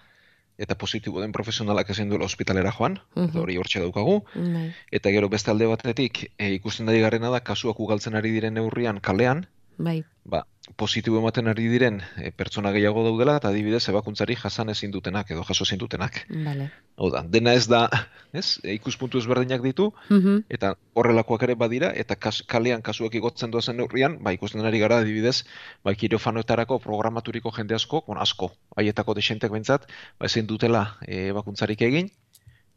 eta 0.57 0.75
positibo 0.75 1.21
den 1.21 1.31
profesionalak 1.31 1.89
ezin 1.89 2.09
duela 2.09 2.25
ospitalera 2.25 2.71
joan, 2.75 2.99
eta 3.15 3.39
hori 3.39 3.57
hortxe 3.57 3.79
daukagu. 3.79 4.21
Bai. 4.35 4.67
Eta 4.91 5.13
gero 5.15 5.29
beste 5.29 5.51
alde 5.51 5.69
batetik, 5.71 6.27
e, 6.37 6.51
ikusten 6.57 6.89
ari 6.89 7.01
garena 7.01 7.31
da, 7.33 7.39
kasuak 7.39 7.79
ugaltzen 7.79 8.15
ari 8.15 8.31
diren 8.35 8.53
neurrian 8.59 8.99
kalean, 8.99 9.47
Bai. 9.81 10.03
Ba, 10.23 10.43
positibo 10.77 11.17
ematen 11.19 11.47
ari 11.49 11.65
diren 11.67 11.97
e, 12.21 12.29
pertsona 12.31 12.71
gehiago 12.71 13.01
daudela, 13.03 13.37
eta 13.39 13.49
adibidez 13.49 13.81
ebakuntzari 13.89 14.35
jasan 14.37 14.69
ezin 14.69 14.91
dutenak, 14.93 15.31
edo 15.33 15.43
jaso 15.43 15.65
ezin 15.65 15.79
dutenak. 15.81 16.21
Vale. 16.29 16.69
Hau 16.97 17.09
da, 17.11 17.23
dena 17.27 17.53
ez 17.57 17.65
da, 17.67 17.87
ez, 18.39 18.59
e, 18.63 18.75
ikuspuntu 18.77 19.17
ezberdinak 19.17 19.63
ditu, 19.65 19.91
Mhm. 20.09 20.43
eta 20.49 20.75
horrelakoak 20.93 21.43
ere 21.43 21.55
badira, 21.55 21.91
eta 21.95 22.15
kas, 22.15 22.43
kalean 22.43 22.81
kasuak 22.81 23.15
igotzen 23.15 23.51
doazen 23.51 23.77
neurrian, 23.77 24.19
ba, 24.21 24.33
ikusten 24.37 24.65
ari 24.65 24.79
gara 24.79 25.01
adibidez, 25.01 25.43
ba, 25.83 25.95
kirofanoetarako 25.95 26.79
programaturiko 26.79 27.51
jende 27.57 27.75
asko, 27.75 28.03
bon, 28.07 28.17
asko, 28.21 28.51
haietako 28.77 29.13
desentek 29.17 29.51
bentzat, 29.51 29.89
ba, 30.19 30.25
ezin 30.29 30.45
dutela 30.47 30.97
e, 31.07 31.31
bakuntzarik 31.31 31.81
egin, 31.81 32.11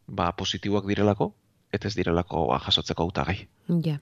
ba, 0.08 0.32
positiboak 0.32 0.86
direlako, 0.88 1.34
eta 1.72 1.88
ez 1.88 1.94
direlako 1.96 2.46
ba, 2.48 2.58
jasotzeko 2.64 3.02
hautagai. 3.02 3.46
Ja. 3.84 3.98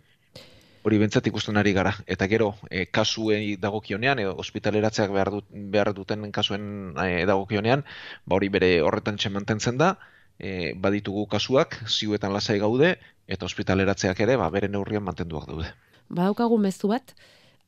Hori 0.83 0.99
bentzat 0.99 1.27
ikusten 1.31 1.59
ari 1.61 1.73
gara. 1.77 1.93
Eta 2.11 2.27
gero, 2.31 2.53
e, 2.71 2.87
kasuei 2.91 3.57
dagokionean, 3.61 4.19
edo 4.19 4.35
ospitaleratzeak 4.43 5.13
behar, 5.15 5.31
dut, 5.31 5.47
behar 5.75 5.93
duten 5.95 6.27
kasuen 6.35 6.65
e, 6.99 7.23
dagokionean, 7.29 7.85
ba 8.27 8.39
hori 8.39 8.49
bere 8.51 8.73
horretan 8.83 9.19
mantentzen 9.31 9.79
da, 9.79 9.97
e, 10.39 10.75
baditugu 10.75 11.27
kasuak, 11.31 11.79
ziuetan 11.87 12.33
lasai 12.33 12.59
gaude, 12.59 12.97
eta 13.29 13.47
ospitaleratzeak 13.47 14.21
ere, 14.27 14.37
ba, 14.37 14.51
bere 14.51 14.69
neurrian 14.69 15.05
mantenduak 15.07 15.47
daude. 15.47 15.71
Badaukagu 16.11 16.59
mezu 16.59 16.91
bat, 16.91 17.15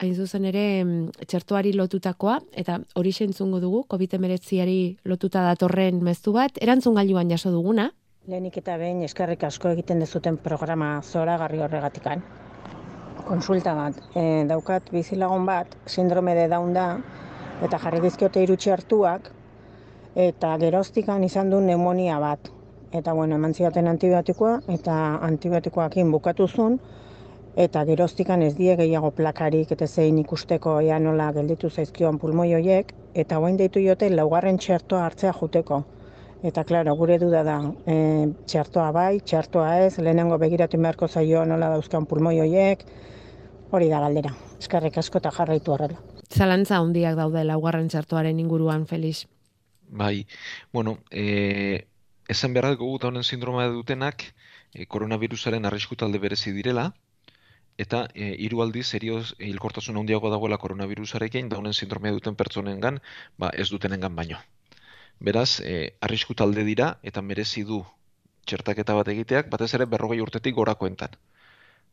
hain 0.03 0.15
zuzen 0.15 0.45
ere 0.51 0.67
txertoari 1.25 1.73
lotutakoa, 1.73 2.41
eta 2.53 2.81
hori 2.99 3.15
entzungo 3.21 3.61
dugu, 3.61 3.85
COVID-19ari 3.95 4.97
lotuta 5.05 5.45
datorren 5.47 6.03
mezu 6.03 6.35
bat, 6.35 6.59
erantzun 6.61 6.99
gailuan 6.99 7.31
jaso 7.31 7.55
duguna, 7.55 7.93
Lehenik 8.25 8.55
eta 8.57 8.79
behin 8.81 9.03
eskerrik 9.05 9.43
asko 9.45 9.69
egiten 9.75 9.99
dezuten 10.01 10.39
programa 10.41 11.03
zoragarri 11.05 11.59
horregatikan. 11.61 12.23
Konsulta 13.25 13.73
bat, 13.73 14.01
e, 14.13 14.23
daukat 14.49 14.91
bizilagun 14.93 15.47
bat, 15.49 15.71
sindrome 15.89 16.35
de 16.37 16.45
Down 16.53 16.75
da, 16.77 16.89
eta 17.65 17.79
jarri 17.81 18.03
dizkiote 18.05 18.43
irutxe 18.45 18.73
hartuak, 18.75 19.31
eta 20.25 20.51
geroztikan 20.61 21.25
izan 21.25 21.49
du 21.55 21.63
pneumonia 21.63 22.19
bat. 22.21 22.51
Eta 22.93 23.15
bueno, 23.17 23.39
eman 23.41 23.57
zidaten 23.57 23.89
antibiotikoa, 23.89 24.59
eta 24.77 24.99
antibiotikoakin 25.31 26.13
bukatu 26.13 26.47
zuen, 26.49 26.77
eta 27.67 27.87
geroztikan 27.89 28.43
ez 28.43 28.53
die 28.61 28.77
gehiago 28.77 29.11
plakarik 29.11 29.73
eta 29.73 29.87
zein 29.87 30.21
ikusteko 30.21 30.77
ea 30.85 30.99
nola 30.99 31.31
gelditu 31.33 31.71
zaizkion 31.71 32.19
pulmoi 32.19 32.53
hoiek, 32.53 32.93
eta 33.15 33.41
orain 33.41 33.57
deitu 33.57 33.81
jote 33.89 34.11
laugarren 34.15 34.59
txertoa 34.59 35.05
hartzea 35.09 35.33
juteko. 35.41 35.85
Eta, 36.45 36.61
klaro, 36.69 36.93
gure 36.93 37.15
duda 37.17 37.41
da, 37.41 37.57
e, 37.89 37.95
txertoa 38.45 38.91
bai, 38.93 39.21
txertoa 39.25 39.69
ez, 39.87 39.95
lehenengo 39.97 40.37
begiratu 40.37 40.77
beharko 40.77 41.07
zaio 41.09 41.45
nola 41.49 41.71
dauzkan 41.73 42.05
pulmoi 42.05 42.35
hoiek, 42.43 42.83
hori 43.73 43.89
da 43.89 44.03
galdera. 44.03 44.35
Eskerrik 44.61 44.99
asko 45.01 45.23
eta 45.23 45.33
jarraitu 45.33 45.73
horrela. 45.73 46.03
zalantza 46.29 46.77
handiak 46.77 47.17
daude 47.17 47.45
laugarren 47.45 47.89
txertoaren 47.89 48.39
inguruan, 48.43 48.85
Felix. 48.91 49.25
Bai, 49.89 50.27
bueno, 50.73 50.99
e, 51.11 51.87
esan 52.29 52.53
behar 52.53 52.77
dugu 52.77 52.99
da 52.99 53.09
honen 53.09 53.25
sindroma 53.25 53.67
dutenak, 53.69 54.25
e, 54.75 54.85
koronavirusaren 54.85 55.65
arrisku 55.65 55.97
talde 55.97 56.19
berezi 56.19 56.53
direla, 56.53 56.91
eta 57.79 58.09
e, 58.15 58.35
hiru 58.45 58.61
aldiz 58.63 58.87
serioz 58.89 59.33
hilkortasun 59.39 59.97
handiago 59.97 60.29
dagoela 60.31 60.59
koronavirusarekin 60.59 61.49
da 61.49 61.57
honen 61.57 61.73
sindromea 61.73 62.13
duten 62.13 62.37
pertsonengan, 62.37 63.01
ba 63.39 63.51
ez 63.55 63.71
dutenengan 63.71 64.15
baino. 64.15 64.43
Beraz, 65.21 65.61
e, 65.61 65.97
arrisku 66.01 66.35
talde 66.35 66.65
dira 66.65 66.99
eta 67.03 67.23
merezi 67.23 67.65
du 67.65 67.85
txertaketa 68.45 68.95
bat 68.95 69.09
egiteak, 69.09 69.49
batez 69.53 69.73
ere 69.75 69.87
berrogei 69.89 70.21
urtetik 70.21 70.55
gorakoentan. 70.55 71.17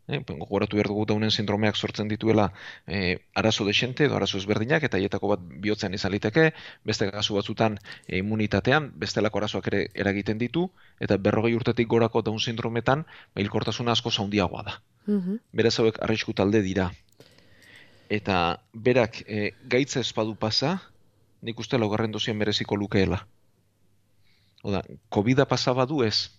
E, 0.10 0.18
gogoratu 0.25 0.75
behar 0.80 0.90
dugu 0.90 1.06
daunen 1.08 1.32
sindromeak 1.32 1.78
sortzen 1.78 2.10
dituela 2.10 2.48
e, 2.88 3.20
arazo 3.38 3.66
desente 3.68 4.08
edo 4.08 4.18
arazo 4.18 4.40
ezberdinak 4.42 4.84
eta 4.84 4.98
haietako 4.98 5.30
bat 5.36 5.44
bihotzean 5.63 5.94
izan 5.94 6.12
liteke, 6.16 6.50
beste 6.84 7.08
kasu 7.13 7.38
batzutan 7.38 7.78
e, 8.08 8.18
immunitatean, 8.18 8.90
bestelako 9.04 9.44
arazoak 9.44 9.70
ere 9.72 9.84
eragiten 9.94 10.42
ditu, 10.42 10.68
eta 11.00 11.18
berrogei 11.18 11.54
urtetik 11.56 11.88
gorako 11.88 12.25
daun 12.25 12.42
sindrometan, 12.42 13.06
ba, 13.06 13.44
hilkortasuna 13.46 13.94
asko 13.96 14.12
zaundiagoa 14.12 14.66
da. 14.68 14.80
Mhm. 15.06 15.40
Beraz 15.54 15.78
hauek 15.80 16.01
arrisku 16.01 16.34
talde 16.34 16.62
dira. 16.66 16.92
Eta 18.12 18.38
berak 18.74 19.22
e, 19.28 19.51
gaitza 19.70 20.01
espadu 20.01 20.36
pasa, 20.36 20.80
nik 21.41 21.60
uste 21.60 21.77
laugarren 21.77 22.12
dozien 22.12 22.38
mereziko 22.38 22.75
lukeela. 22.75 23.25
Oda, 24.63 24.83
COVID-a 25.10 25.48
pasa 25.50 25.74
badu 25.74 26.03
ez, 26.05 26.29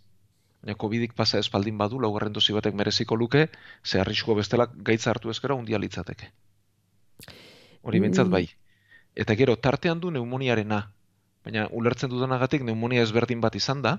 baina 0.62 0.78
COVID-ik 0.78 1.14
pasa 1.18 1.40
espaldin 1.42 1.78
badu, 1.78 1.98
laugarren 2.00 2.32
dozi 2.32 2.54
batek 2.54 2.74
mereziko 2.78 3.16
luke, 3.18 3.48
ze 3.84 4.00
arrisko 4.00 4.34
bestela 4.38 4.68
gaitza 4.74 5.10
hartu 5.10 5.30
ezkera 5.30 5.54
undia 5.58 5.78
litzateke. 5.78 6.30
Hori 7.82 8.00
bentsat 8.00 8.26
Mm. 8.26 8.30
bai. 8.30 8.48
Eta 9.14 9.34
gero, 9.34 9.56
tartean 9.56 10.00
du 10.00 10.10
neumoniarena, 10.10 10.92
baina 11.44 11.68
ulertzen 11.72 12.10
dudanagatik 12.10 12.62
pneumonia 12.62 13.02
ezberdin 13.02 13.40
bat 13.40 13.54
izan 13.56 13.82
da, 13.82 13.98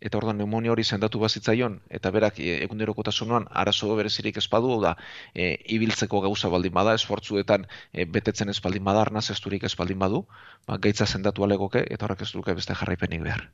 eta 0.00 0.18
orduan 0.18 0.38
pneumonia 0.38 0.72
hori 0.72 0.84
sendatu 0.84 1.20
bazitzaion, 1.22 1.80
eta 1.90 2.10
berak 2.14 2.40
e, 2.40 2.58
egunerokotasunean 2.66 3.48
arazo 3.62 3.94
berezirik 3.98 4.38
espadu, 4.42 4.80
da, 4.82 4.96
e, 5.34 5.56
ibiltzeko 5.78 6.22
gauza 6.26 6.50
baldin 6.52 6.74
bada, 6.74 6.94
esfortzuetan 6.94 7.66
e, 7.92 8.04
betetzen 8.18 8.48
ez 8.48 8.60
baldin 8.64 8.84
bada, 8.84 9.06
arnaz 9.06 9.28
esturik 9.34 9.64
ez 9.64 9.74
baldin 9.76 9.98
badu, 9.98 10.24
ba, 10.66 10.78
gaitza 10.78 11.06
sendatu 11.06 11.44
alegoke, 11.44 11.86
eta 11.90 12.06
horrek 12.06 12.26
ez 12.28 12.32
duke 12.32 12.54
beste 12.54 12.78
jarraipenik 12.78 13.26
behar. 13.26 13.48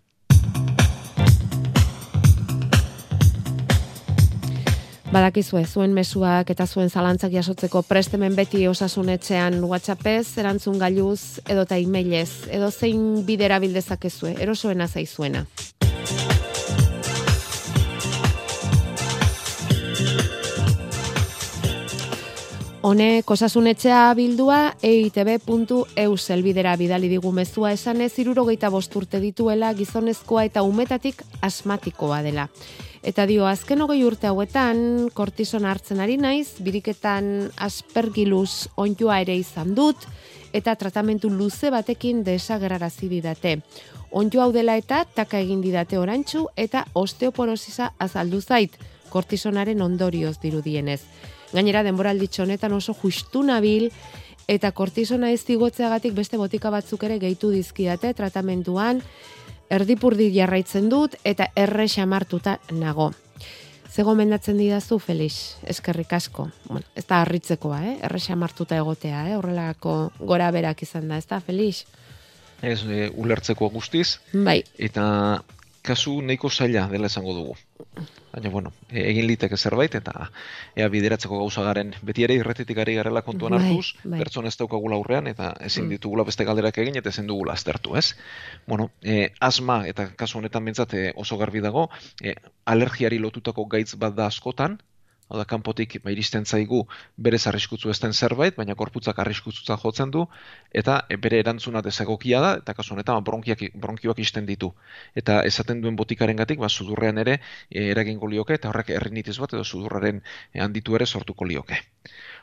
Badakizue, 5.15 5.61
zuen 5.71 5.93
mesuak 5.95 6.49
eta 6.51 6.65
zuen 6.67 6.89
zalantzak 6.91 7.31
jasotzeko 7.31 7.85
prestemen 7.87 8.35
beti 8.35 8.65
osasunetxean 8.67 9.61
WhatsAppez, 9.63 10.41
erantzun 10.43 10.81
gailuz, 10.81 11.39
edo 11.47 11.63
eta 11.69 11.79
emailez, 11.79 12.49
edo 12.51 12.73
zein 12.73 13.23
bidera 13.29 13.61
bildezakezue, 13.63 14.35
erosoena 14.43 14.89
zaizuena. 14.89 15.45
Honek 22.85 23.31
osasunetxea 23.33 24.11
bildua 24.13 24.57
eitb.eus 24.85 26.25
elbidera 26.35 26.75
bidali 26.77 27.09
digu 27.09 27.31
mezua 27.33 27.71
esanez 27.73 28.11
irurogeita 28.21 28.69
bosturte 28.69 29.23
dituela 29.23 29.71
gizonezkoa 29.73 30.43
eta 30.51 30.61
umetatik 30.69 31.23
asmatikoa 31.41 32.19
dela. 32.27 32.45
Eta 33.01 33.25
dio, 33.25 33.47
azken 33.49 33.81
hogei 33.81 34.03
urte 34.05 34.29
hauetan, 34.29 35.09
kortison 35.17 35.65
hartzen 35.65 36.03
ari 36.05 36.19
naiz, 36.21 36.61
biriketan 36.61 37.49
aspergilus 37.57 38.69
onjoa 38.77 39.17
ere 39.25 39.39
izan 39.41 39.73
dut, 39.73 40.05
eta 40.53 40.75
tratamentu 40.77 41.31
luze 41.33 41.71
batekin 41.73 42.21
desagerarazi 42.27 43.09
didate. 43.09 43.63
Onjo 44.13 44.45
hau 44.45 44.51
dela 44.53 44.77
eta 44.77 45.07
taka 45.09 45.41
egin 45.41 45.65
didate 45.65 45.97
orantxu 45.97 46.51
eta 46.55 46.85
osteoporosisa 46.93 47.95
azaldu 47.97 48.43
zait, 48.45 48.77
kortisonaren 49.09 49.81
ondorioz 49.81 50.37
dirudienez. 50.45 51.01
Gainera 51.55 51.85
denboralditxo 51.87 52.43
honetan 52.43 52.75
oso 52.75 52.95
justu 52.99 53.45
nabil 53.47 53.91
eta 54.51 54.73
kortisona 54.77 55.31
ez 55.33 55.45
digotzeagatik 55.47 56.15
beste 56.15 56.37
botika 56.37 56.71
batzuk 56.71 57.05
ere 57.07 57.19
gehitu 57.23 57.51
dizkidate 57.55 58.13
tratamentuan, 58.15 59.01
erdipurdi 59.73 60.29
jarraitzen 60.35 60.91
dut 60.93 61.17
eta 61.25 61.49
erre 61.57 61.87
xamartuta 61.89 62.59
nago. 62.73 63.13
Ze 63.95 64.03
gomendatzen 64.03 64.59
didazu, 64.59 64.99
Felix, 64.99 65.55
eskerrik 65.71 66.13
asko. 66.13 66.49
Bueno, 66.67 66.83
ez 66.99 67.05
da 67.07 67.21
harritzekoa, 67.23 67.79
eh? 67.87 67.93
erre 68.03 68.19
xamartuta 68.19 68.77
egotea, 68.77 69.29
eh? 69.31 69.37
horrelako 69.39 70.11
gora 70.19 70.51
berak 70.51 70.83
izan 70.83 71.07
da, 71.09 71.21
ez 71.23 71.29
da, 71.31 71.39
Felix? 71.39 71.85
Ez 72.63 72.81
e, 72.91 73.07
ulertzeko 73.15 73.69
guztiz, 73.71 74.19
Bai, 74.33 74.65
eta 74.83 75.05
kasu 75.85 76.15
nahiko 76.25 76.49
zaila 76.51 76.87
dela 76.89 77.07
esango 77.13 77.35
dugu. 77.37 77.55
Baina, 78.33 78.51
bueno, 78.51 78.73
e, 78.91 79.03
egin 79.11 79.27
liteke 79.29 79.57
zerbait, 79.61 79.95
eta 79.95 80.31
ea 80.75 80.89
bideratzeko 80.91 81.37
gauza 81.43 81.63
garen, 81.67 81.93
beti 82.03 82.25
ere 82.25 82.39
irretetik 82.41 82.79
ari 82.83 82.95
garela 82.97 83.23
kontuan 83.23 83.53
Bai, 83.59 83.61
hartuz, 83.69 83.93
bai. 84.05 84.19
pertsona 84.23 84.49
ez 84.49 84.57
daukagula 84.59 84.97
aurrean, 84.97 85.29
eta 85.31 85.53
ezin 85.61 85.85
Mm. 85.85 85.95
ditugula 85.97 86.25
beste 86.25 86.45
galderak 86.49 86.79
egin, 86.79 86.97
eta 86.97 87.13
ezin 87.13 87.29
dugula 87.29 87.53
aztertu, 87.53 87.95
ez? 88.01 88.17
Bueno, 88.67 88.91
e, 89.03 89.29
asma, 89.41 89.83
eta 89.87 90.09
kasu 90.17 90.39
honetan 90.39 90.65
bintzat 90.65 90.95
e, 90.95 91.13
oso 91.17 91.37
garbi 91.37 91.61
dago, 91.61 91.91
e, 92.23 92.35
alergiari 92.65 93.19
lotutako 93.19 93.67
gaitz 93.67 93.95
bat 93.95 94.15
da 94.17 94.27
askotan, 94.27 94.81
hau 95.29 95.39
da, 95.39 95.45
kanpotik 95.49 95.97
ba, 96.05 96.13
iristen 96.15 96.45
zaigu 96.45 96.83
berez 97.17 97.43
arriskutzu 97.51 97.91
ez 97.91 97.99
den 98.03 98.13
zerbait, 98.13 98.57
baina 98.57 98.77
korputzak 98.79 99.19
arriskutzutzat 99.25 99.81
jotzen 99.83 100.13
du, 100.15 100.27
eta 100.83 100.99
e, 101.09 101.17
bere 101.27 101.41
erantzuna 101.43 101.83
desegokia 101.87 102.41
da, 102.45 102.53
eta 102.63 102.75
kasu 102.75 102.95
honetan 102.95 103.21
ba, 103.21 103.25
bronkiak, 103.31 103.65
bronkioak 103.87 104.21
isten 104.25 104.47
ditu. 104.47 104.73
Eta 105.15 105.41
esaten 105.51 105.81
duen 105.85 105.97
botikaren 105.97 106.37
gatik, 106.43 106.61
ba, 106.61 106.69
sudurrean 106.69 107.19
ere 107.25 107.39
e, 107.39 107.89
eragingo 107.91 108.31
lioke, 108.31 108.59
eta 108.61 108.71
horrek 108.73 108.93
errinitis 108.99 109.39
bat 109.41 109.57
edo 109.57 109.65
sudurraren 109.65 110.21
e, 110.53 110.61
handitu 110.61 110.99
ere 111.01 111.07
sortuko 111.07 111.49
lioke. 111.49 111.81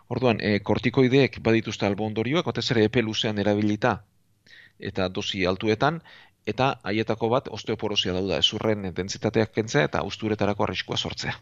Orduan, 0.10 0.41
e, 0.41 0.60
kortikoideek 0.60 1.39
badituzte 1.46 1.86
albo 1.86 2.08
ondorioak, 2.10 2.50
batez 2.50 2.70
ere 2.76 2.89
epe 2.89 3.06
luzean 3.06 3.39
erabilita 3.39 4.02
eta 4.82 5.08
dosi 5.13 5.46
altuetan, 5.46 6.02
eta 6.52 6.67
haietako 6.89 7.30
bat 7.30 7.50
osteoporosia 7.58 8.15
dauda, 8.17 8.41
ezurren 8.41 8.89
dentsitateak 8.98 9.54
kentzea 9.58 9.89
eta 9.89 10.02
austuretarako 10.08 10.65
arriskua 10.65 10.98
sortzea. 10.98 11.36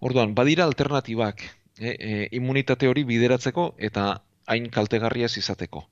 Orduan, 0.00 0.34
badira 0.34 0.64
alternatibak, 0.64 1.42
e, 1.78 1.90
e, 1.92 2.28
immunitate 2.36 2.88
hori 2.88 3.04
bideratzeko 3.04 3.74
eta 3.88 4.22
hain 4.48 4.70
kaltegarria 4.72 5.28
izateko. 5.42 5.84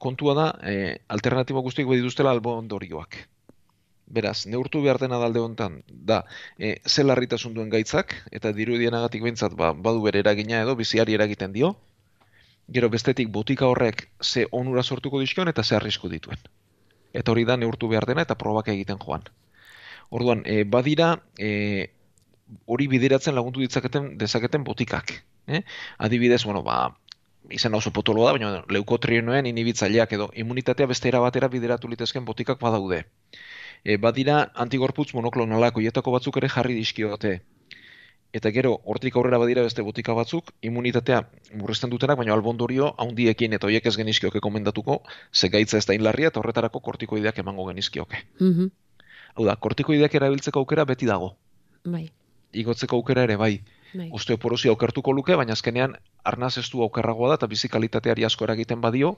Kontua 0.00 0.34
da, 0.34 0.46
e, 0.64 0.96
alternatiba 1.08 1.60
guztiak 1.60 1.88
badituztela 1.88 2.32
albo 2.32 2.56
ondorioak. 2.56 3.18
Beraz, 4.12 4.46
neurtu 4.46 4.82
behar 4.82 4.98
dena 5.00 5.20
dalde 5.20 5.40
hontan 5.40 5.82
da, 5.88 6.24
e, 6.58 6.78
ze 6.86 7.04
larritasun 7.04 7.54
duen 7.54 7.70
gaitzak, 7.70 8.16
eta 8.32 8.52
dirudienagatik 8.56 9.22
behintzat 9.22 9.54
ba, 9.56 9.72
badu 9.72 10.02
bere 10.08 10.24
eragina 10.24 10.60
edo 10.64 10.74
biziari 10.76 11.14
eragiten 11.14 11.52
dio, 11.52 11.76
gero 12.68 12.88
bestetik 12.88 13.28
botika 13.28 13.68
horrek 13.68 14.08
ze 14.20 14.46
onura 14.50 14.82
sortuko 14.82 15.20
dizkion 15.20 15.48
eta 15.48 15.62
ze 15.62 15.76
arrisku 15.76 16.08
dituen. 16.08 16.38
Eta 17.12 17.32
hori 17.32 17.44
da 17.44 17.56
neurtu 17.56 17.88
behar 17.88 18.06
dena 18.08 18.24
eta 18.24 18.36
probak 18.40 18.68
egiten 18.68 18.98
joan. 18.98 19.28
Orduan, 20.10 20.42
e, 20.44 20.64
badira, 20.64 21.18
e, 21.38 21.90
hori 22.66 22.88
bideratzen 22.88 23.34
lagundu 23.34 23.60
ditzaketen 23.60 24.16
dezaketen 24.18 24.64
botikak. 24.64 25.22
Eh? 25.46 25.62
Adibidez, 25.98 26.44
bueno, 26.44 26.62
ba, 26.62 26.94
izan 27.50 27.74
oso 27.74 27.92
potoloa 27.92 28.30
da, 28.30 28.36
baina 28.38 28.64
leukotrienoen 28.70 29.46
inhibitzaileak 29.50 30.12
edo 30.18 30.30
immunitatea 30.34 30.86
beste 30.86 31.08
era 31.08 31.20
batera 31.20 31.48
bideratu 31.48 31.88
litezken 31.88 32.24
botikak 32.24 32.60
badaude. 32.60 33.04
E, 33.84 33.96
badira 33.96 34.52
antigorputz 34.54 35.12
monoklonalak 35.14 35.76
hoietako 35.76 36.14
batzuk 36.14 36.38
ere 36.38 36.48
jarri 36.48 36.78
dizkiote. 36.78 37.40
Eta 38.32 38.48
gero, 38.54 38.78
hortik 38.88 39.16
aurrera 39.20 39.36
badira 39.42 39.64
beste 39.66 39.82
botika 39.84 40.14
batzuk, 40.16 40.54
immunitatea 40.64 41.18
murrizten 41.60 41.90
dutenak, 41.92 42.16
baina 42.16 42.32
albondorio 42.32 42.94
haundiekin 43.04 43.52
eta 43.58 43.68
hoiek 43.68 43.86
ez 43.90 43.96
genizkioke 43.98 44.40
komendatuko, 44.40 45.02
ze 45.32 45.50
gaitza 45.52 45.76
ez 45.76 45.84
da 45.90 45.96
inlarria 45.98 46.30
eta 46.32 46.40
horretarako 46.40 46.80
kortikoideak 46.80 47.42
emango 47.44 47.66
genizkioke. 47.68 48.24
mhm, 48.40 48.70
Hau 49.34 49.44
da, 49.48 49.56
kortikoideak 49.56 50.14
erabiltzeko 50.14 50.60
aukera 50.60 50.84
beti 50.84 51.06
dago. 51.06 51.36
bai, 51.84 52.10
Igotzeko 52.52 52.96
aukera 52.96 53.22
ere 53.24 53.36
bai. 53.36 53.62
bai. 53.94 54.08
osteoporosia 54.12 54.72
okertuko 54.72 55.12
luke, 55.12 55.36
baina 55.36 55.52
azkenean 55.52 55.96
arnaz 56.24 56.56
ez 56.58 56.68
du 56.70 56.82
okerragoa 56.82 57.28
da 57.28 57.40
eta 57.40 57.46
bizi 57.46 57.68
kalitateari 57.68 58.24
asko 58.24 58.44
eragiten 58.44 58.80
badio, 58.80 59.16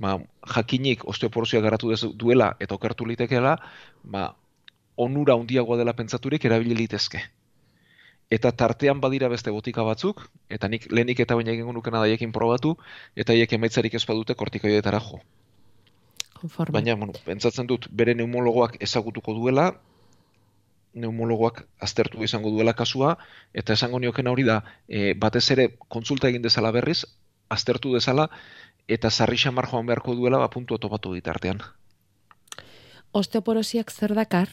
ba, 0.00 0.18
jakinik 0.54 1.04
osteoporosia 1.08 1.60
garatu 1.60 1.90
dezu- 1.92 2.14
duela 2.16 2.54
eta 2.60 2.74
okertu 2.74 3.06
litekeela, 3.06 3.56
ba, 4.04 4.34
onura 4.96 5.34
handiagoa 5.34 5.76
dela 5.80 5.92
pentsaturik 5.96 6.44
erabili 6.44 6.76
litezke. 6.76 7.22
Eta 8.30 8.52
tartean 8.52 9.00
badira 9.00 9.28
beste 9.28 9.50
botika 9.50 9.82
batzuk, 9.82 10.22
eta 10.48 10.68
nik 10.68 10.86
lehenik 10.92 11.20
eta 11.20 11.34
baina 11.34 11.50
egingo 11.50 11.72
nukena 11.72 12.02
daiekin 12.04 12.32
probatu, 12.32 12.76
eta 13.16 13.32
haiek 13.32 13.52
emaitzarik 13.58 13.94
ez 13.94 14.04
badute 14.06 14.34
kortikoidetara 14.34 15.00
jo. 15.00 15.18
Konforme. 16.40 16.72
Baina, 16.72 16.94
bueno, 16.96 17.12
pentsatzen 17.24 17.66
dut, 17.66 17.88
bere 17.90 18.14
neumologoak 18.14 18.78
ezagutuko 18.80 19.34
duela, 19.34 19.72
neumologoak 20.94 21.62
aztertu 21.80 22.22
izango 22.24 22.50
duela 22.50 22.74
kasua, 22.74 23.16
eta 23.54 23.72
esango 23.72 23.98
niokena 23.98 24.30
hori 24.30 24.44
da, 24.46 24.62
e, 24.88 25.14
batez 25.14 25.44
ere 25.54 25.68
kontsulta 25.88 26.28
egin 26.28 26.42
dezala 26.42 26.72
berriz, 26.74 27.04
aztertu 27.48 27.94
dezala, 27.94 28.28
eta 28.88 29.10
sarri 29.10 29.38
xamar 29.38 29.68
joan 29.70 29.86
beharko 29.86 30.14
duela, 30.18 30.38
ba, 30.38 30.48
puntu 30.50 30.78
topatu 30.78 31.14
ditartean. 31.14 31.62
Osteoporosiak 33.12 33.90
zer 33.90 34.14
dakar? 34.14 34.48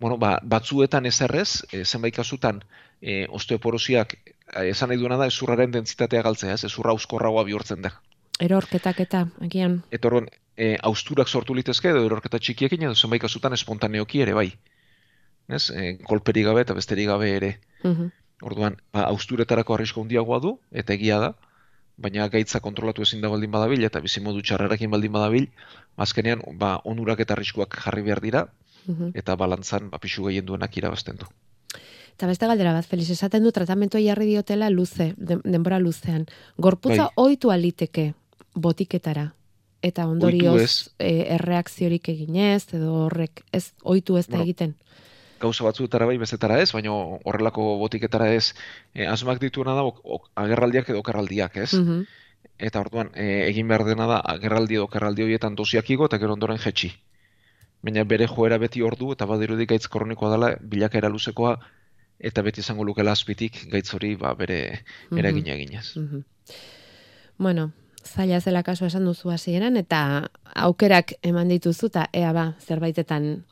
Bueno, 0.00 0.16
ba, 0.16 0.38
batzuetan 0.42 1.06
ezerrez, 1.06 1.64
e, 1.72 1.84
zenbait 1.84 2.14
kasutan, 2.14 2.62
e, 3.00 3.26
osteoporosiak, 3.28 4.14
e, 4.14 4.68
esan 4.70 4.92
nahi 4.92 5.00
duena 5.00 5.18
da, 5.18 5.26
ezurraren 5.26 5.72
dentsitatea 5.74 6.22
galtzea, 6.22 6.54
ez, 6.54 6.64
ezurra 6.68 6.94
auskorragoa 6.94 7.44
bihurtzen 7.48 7.82
da. 7.82 7.96
Erorketak 8.40 9.00
eta, 9.02 9.24
agian. 9.42 9.80
Eta 9.90 10.08
orduan, 10.08 10.28
e, 10.56 10.76
austurak 10.90 11.28
sortu 11.28 11.56
litezke, 11.58 11.90
edo 11.90 12.04
erorketa 12.06 12.38
txikiekin, 12.38 12.86
edo 12.86 12.94
zenbait 12.94 13.22
kasutan 13.22 13.56
espontaneoki 13.56 14.22
ere 14.22 14.36
bai. 14.38 14.52
Ez, 15.48 15.70
e, 15.70 15.98
kolperik 16.04 16.44
gabe 16.44 16.60
eta 16.62 16.74
besterik 16.74 17.08
gabe 17.08 17.30
ere. 17.36 17.58
Mhm. 17.82 18.10
Orduan, 18.42 18.76
ba, 18.92 19.02
austuretarako 19.10 19.74
arrisko 19.74 20.02
handiagoa 20.02 20.38
du, 20.40 20.58
eta 20.70 20.92
egia 20.94 21.18
da, 21.18 21.32
baina 21.96 22.28
gaitza 22.28 22.60
kontrolatu 22.60 23.02
ezin 23.02 23.20
da 23.20 23.28
baldin 23.28 23.50
badabil, 23.50 23.82
eta 23.84 23.98
bizimodu 24.00 24.42
txarrarekin 24.42 24.90
baldin 24.90 25.12
badabil, 25.12 25.48
azkenean, 25.96 26.42
ba, 26.54 26.76
onurak 26.84 27.18
eta 27.20 27.34
arriskuak 27.34 27.74
jarri 27.82 28.02
behar 28.02 28.20
dira, 28.20 28.44
Mhm. 28.86 29.10
eta 29.14 29.34
balantzan, 29.36 29.90
ba, 29.90 29.98
pixu 29.98 30.24
gehien 30.28 30.46
duenak 30.46 30.76
irabazten 30.76 31.16
du. 31.16 31.26
Eta 32.14 32.26
beste 32.26 32.46
galdera 32.46 32.72
bat, 32.72 32.86
Felix, 32.86 33.10
esaten 33.10 33.42
du 33.42 33.50
tratamentua 33.52 34.00
jarri 34.00 34.26
diotela 34.26 34.70
luze, 34.70 35.14
den- 35.16 35.42
denbora 35.44 35.78
luzean. 35.78 36.26
Gorputza 36.56 37.04
Bai. 37.04 37.12
ohitu 37.16 37.50
aliteke 37.50 38.14
botiketara. 38.54 39.32
Eta 39.82 40.06
ondorioz 40.08 40.60
ez. 40.62 40.90
e, 40.98 41.26
erreakziorik 41.34 42.08
eginez, 42.08 42.74
edo 42.74 43.04
horrek 43.04 43.44
ez 43.52 43.72
ohitu 43.84 44.16
ez 44.18 44.26
da 44.26 44.32
Bueno, 44.38 44.44
egiten. 44.44 44.74
Gauza 45.40 45.64
batzuetara 45.64 46.06
bai, 46.06 46.16
bestetara 46.18 46.60
ez, 46.60 46.72
baina 46.72 46.90
horrelako 46.92 47.76
botiketara 47.78 48.32
ez, 48.34 48.54
e, 48.94 49.06
asmak 49.06 49.38
dituena 49.40 49.74
da 49.74 49.82
ok- 49.86 50.00
ok- 50.04 50.30
agerraldiak 50.34 50.88
edo 50.90 50.98
okerraldiak, 51.00 51.56
ez? 51.56 51.74
Mhm. 51.74 52.04
Eta 52.58 52.80
orduan, 52.80 53.10
e, 53.14 53.46
egin 53.48 53.68
behar 53.68 53.84
dena 53.86 54.06
da, 54.06 54.16
agerraldi 54.18 54.74
edo 54.74 54.84
okerraldi 54.88 55.22
horietan 55.22 55.54
dosiak 55.54 55.90
igo 55.90 56.06
eta 56.06 56.18
gero 56.18 56.32
ondoren 56.34 56.58
jetxi. 56.58 56.92
Baina 57.82 58.02
bere 58.04 58.26
joera 58.26 58.58
beti 58.58 58.82
ordu 58.82 59.12
eta 59.12 59.26
badirudi 59.26 59.66
gaitz 59.66 59.86
kronikoa 59.88 60.30
dela 60.32 60.56
bilakaera 60.60 61.08
luzekoa 61.08 61.58
eta 62.18 62.42
beti 62.42 62.60
izango 62.60 62.82
lukela 62.84 63.12
azpitik 63.12 63.68
gaitz 63.70 63.94
hori 63.94 64.16
ba, 64.16 64.34
bere 64.34 64.80
Mhm. 65.10 65.18
eragina 65.18 65.52
eginez. 65.54 65.96
Mhm. 65.96 66.24
Bueno, 67.38 67.70
zaila 68.04 68.40
zela 68.40 68.62
kasu 68.64 68.86
esan 68.86 69.04
duzu 69.04 69.30
hasieran 69.30 69.76
eta 69.76 70.28
aukerak 70.56 71.12
eman 71.22 71.48
dituzu 71.48 71.86
eta 71.86 72.08
ea 72.12 72.32
ba, 72.32 72.54
zerbaitetan 72.58 73.44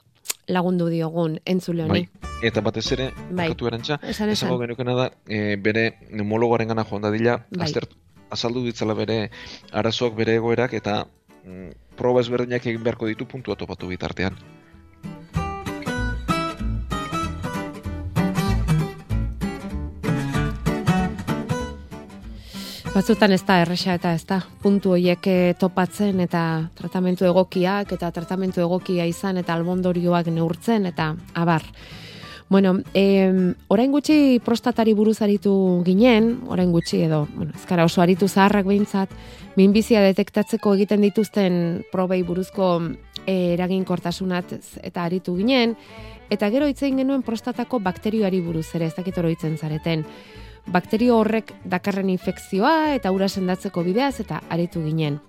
lagundu 0.48 0.88
diogun 0.88 1.38
entzule 1.44 1.84
honi. 1.84 2.06
Bai. 2.06 2.30
Eta 2.42 2.60
batez 2.60 2.84
ere, 2.92 3.10
Bai. 3.30 3.48
bakatu 3.48 3.66
erantza, 3.66 3.98
Esan 4.02 4.30
esan. 4.30 4.52
genukena 4.60 4.94
da, 4.94 5.10
e, 5.26 5.56
bere 5.56 5.98
neumologoaren 6.10 6.68
gana 6.68 6.84
joan 6.84 7.02
dadila, 7.02 7.38
Bai. 7.50 7.64
azter, 7.64 7.88
azaldu 8.30 8.64
ditzala 8.64 8.94
bere 8.94 9.30
arazoak, 9.72 10.14
bere 10.14 10.34
egoerak, 10.36 10.74
eta 10.74 11.06
mm, 11.44 11.70
proba 11.96 12.20
ezberdinak 12.20 12.66
egin 12.66 12.82
beharko 12.84 13.06
ditu 13.06 13.26
puntua 13.26 13.56
topatu 13.56 13.88
bitartean. 13.88 14.36
Batzutan 22.96 23.34
ez 23.34 23.42
da 23.44 23.58
erresa 23.60 23.92
eta 23.98 24.14
ez 24.16 24.22
da 24.24 24.38
puntu 24.62 24.94
horiek 24.94 25.26
eh, 25.28 25.54
topatzen 25.60 26.22
eta 26.24 26.42
tratamentu 26.78 27.26
egokiak 27.28 27.90
eta 27.92 28.08
tratamentu 28.08 28.62
egokia 28.64 29.04
izan 29.04 29.36
eta 29.36 29.52
albondorioak 29.52 30.30
neurtzen 30.32 30.88
eta 30.88 31.10
abar. 31.36 31.66
Bueno, 32.48 32.78
eh, 32.94 33.52
orain 33.68 33.92
gutxi 33.92 34.40
prostatari 34.40 34.94
buruz 34.96 35.18
aritu 35.20 35.52
ginen, 35.84 36.30
orain 36.48 36.72
gutxi 36.72 37.02
edo, 37.04 37.26
bueno, 37.34 37.52
ezkara 37.60 37.84
oso 37.84 38.00
aritu 38.00 38.30
zaharrak 38.30 38.64
behintzat, 38.64 39.12
minbizia 39.60 40.00
detektatzeko 40.00 40.72
egiten 40.78 41.04
dituzten 41.04 41.60
probei 41.92 42.22
buruzko 42.22 42.78
eh, 43.26 43.52
eraginkortasunat 43.58 44.56
eta 44.80 45.04
aritu 45.04 45.36
ginen, 45.36 45.76
eta 46.30 46.48
gero 46.48 46.64
hitz 46.64 46.80
egin 46.80 47.04
genuen 47.04 47.28
prostatako 47.28 47.76
bakterioari 47.78 48.40
buruz 48.40 48.70
ere, 48.72 48.88
ez 48.88 48.96
dakit 48.96 49.20
oroitzen 49.20 49.60
zareten 49.60 50.08
bakterio 50.72 51.18
horrek 51.20 51.52
dakarren 51.64 52.10
infekzioa 52.10 52.94
eta 52.94 53.12
ura 53.12 53.28
sendatzeko 53.28 53.84
bideaz 53.86 54.20
eta 54.20 54.42
aritu 54.50 54.82
ginen. 54.84 55.20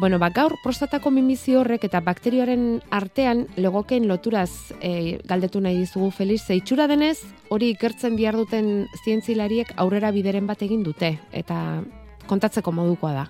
Bueno, 0.00 0.18
ba, 0.18 0.30
gaur 0.32 0.54
prostatako 0.62 1.10
minbizio 1.12 1.60
horrek 1.60 1.84
eta 1.84 2.00
bakterioaren 2.00 2.80
artean 2.90 3.44
legokeen 3.60 4.06
loturaz 4.08 4.72
e, 4.80 5.18
galdetu 5.28 5.60
nahi 5.60 5.76
dizugu 5.82 6.08
Felix, 6.10 6.46
ze 6.46 6.56
itxura 6.56 6.86
denez 6.88 7.18
hori 7.50 7.74
ikertzen 7.74 8.16
bihar 8.16 8.38
duten 8.40 8.86
zientzilariek 9.04 9.74
aurrera 9.76 10.10
bideren 10.10 10.48
bat 10.48 10.62
egin 10.64 10.82
dute 10.82 11.18
eta 11.30 11.82
kontatzeko 12.26 12.72
modukoa 12.72 13.12
da. 13.12 13.26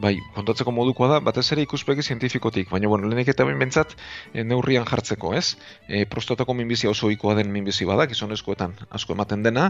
Bai, 0.00 0.14
kontatzeko 0.32 0.72
modukoa 0.72 1.08
da, 1.10 1.16
batez 1.20 1.42
ere 1.52 1.64
ikuspegi 1.66 2.00
zientifikotik, 2.00 2.70
baina 2.72 2.88
bueno, 2.88 3.08
lehenik 3.10 3.28
eta 3.34 3.44
behin 3.44 3.58
bentsat 3.60 3.90
e, 4.32 4.44
neurrian 4.48 4.86
jartzeko, 4.88 5.32
ez? 5.36 5.58
E, 5.88 6.06
prostatako 6.08 6.54
minbizia 6.56 6.88
oso 6.88 7.10
ohikoa 7.10 7.34
den 7.36 7.50
minbizi 7.52 7.84
bada, 7.90 8.06
gizonezkoetan 8.08 8.78
asko 8.96 9.12
ematen 9.16 9.44
dena, 9.44 9.66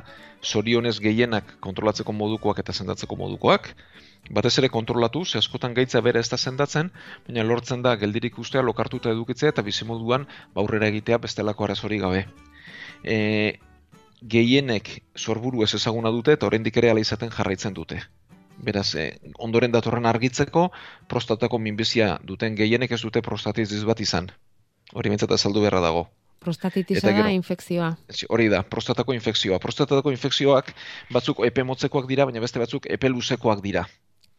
zorionez 0.52 1.00
gehienak 1.02 1.56
kontrolatzeko 1.66 2.14
modukoak 2.14 2.62
eta 2.62 2.76
sendatzeko 2.76 3.18
modukoak, 3.18 3.72
batez 4.38 4.54
ere 4.62 4.70
kontrolatu, 4.70 5.24
ze 5.24 5.42
askotan 5.42 5.74
gaitza 5.74 6.04
bere 6.06 6.22
ez 6.22 6.30
da 6.30 6.38
sendatzen, 6.38 6.92
baina 7.26 7.46
lortzen 7.50 7.82
da 7.82 7.96
geldirik 8.04 8.38
ustea 8.38 8.62
lokartuta 8.62 9.10
edukitzea 9.10 9.50
eta 9.56 9.66
bizimoduan 9.66 10.28
ba, 10.30 10.62
aurrera 10.62 10.92
egitea 10.94 11.18
bestelako 11.26 11.66
arazori 11.66 11.98
gabe. 12.06 12.22
E, 13.02 13.58
gehienek 14.22 15.00
sorburu 15.16 15.66
ez 15.66 15.74
ezaguna 15.74 16.14
dute 16.14 16.38
eta 16.38 16.46
oraindik 16.46 16.76
ere 16.76 16.94
ala 16.94 17.02
izaten 17.02 17.34
jarraitzen 17.34 17.74
dute. 17.74 18.04
Beraz, 18.60 18.94
eh, 18.94 19.18
ondoren 19.38 19.72
datorren 19.72 20.06
argitzeko, 20.06 20.70
prostatako 21.08 21.58
minbizia 21.58 22.18
duten 22.24 22.56
gehienek 22.56 22.92
ez 22.92 23.00
dute 23.02 23.22
prostatitis 23.22 23.84
bat 23.88 24.00
izan. 24.00 24.30
Hori 24.92 25.12
bintzat 25.12 25.32
azaldu 25.32 25.62
beharra 25.64 25.80
dago. 25.80 26.08
Prostatitisa 26.40 27.12
da 27.12 27.28
infekzioa. 27.28 27.90
Hori 28.32 28.48
da, 28.48 28.62
prostatako 28.62 29.12
infekzioa. 29.12 29.58
Prostatako 29.60 30.12
infekzioak 30.14 30.72
batzuk 31.12 31.42
epe 31.44 31.64
motzekoak 31.68 32.08
dira, 32.08 32.24
baina 32.24 32.40
beste 32.40 32.62
batzuk 32.62 32.88
epe 32.88 33.10
luzekoak 33.12 33.60
dira. 33.64 33.84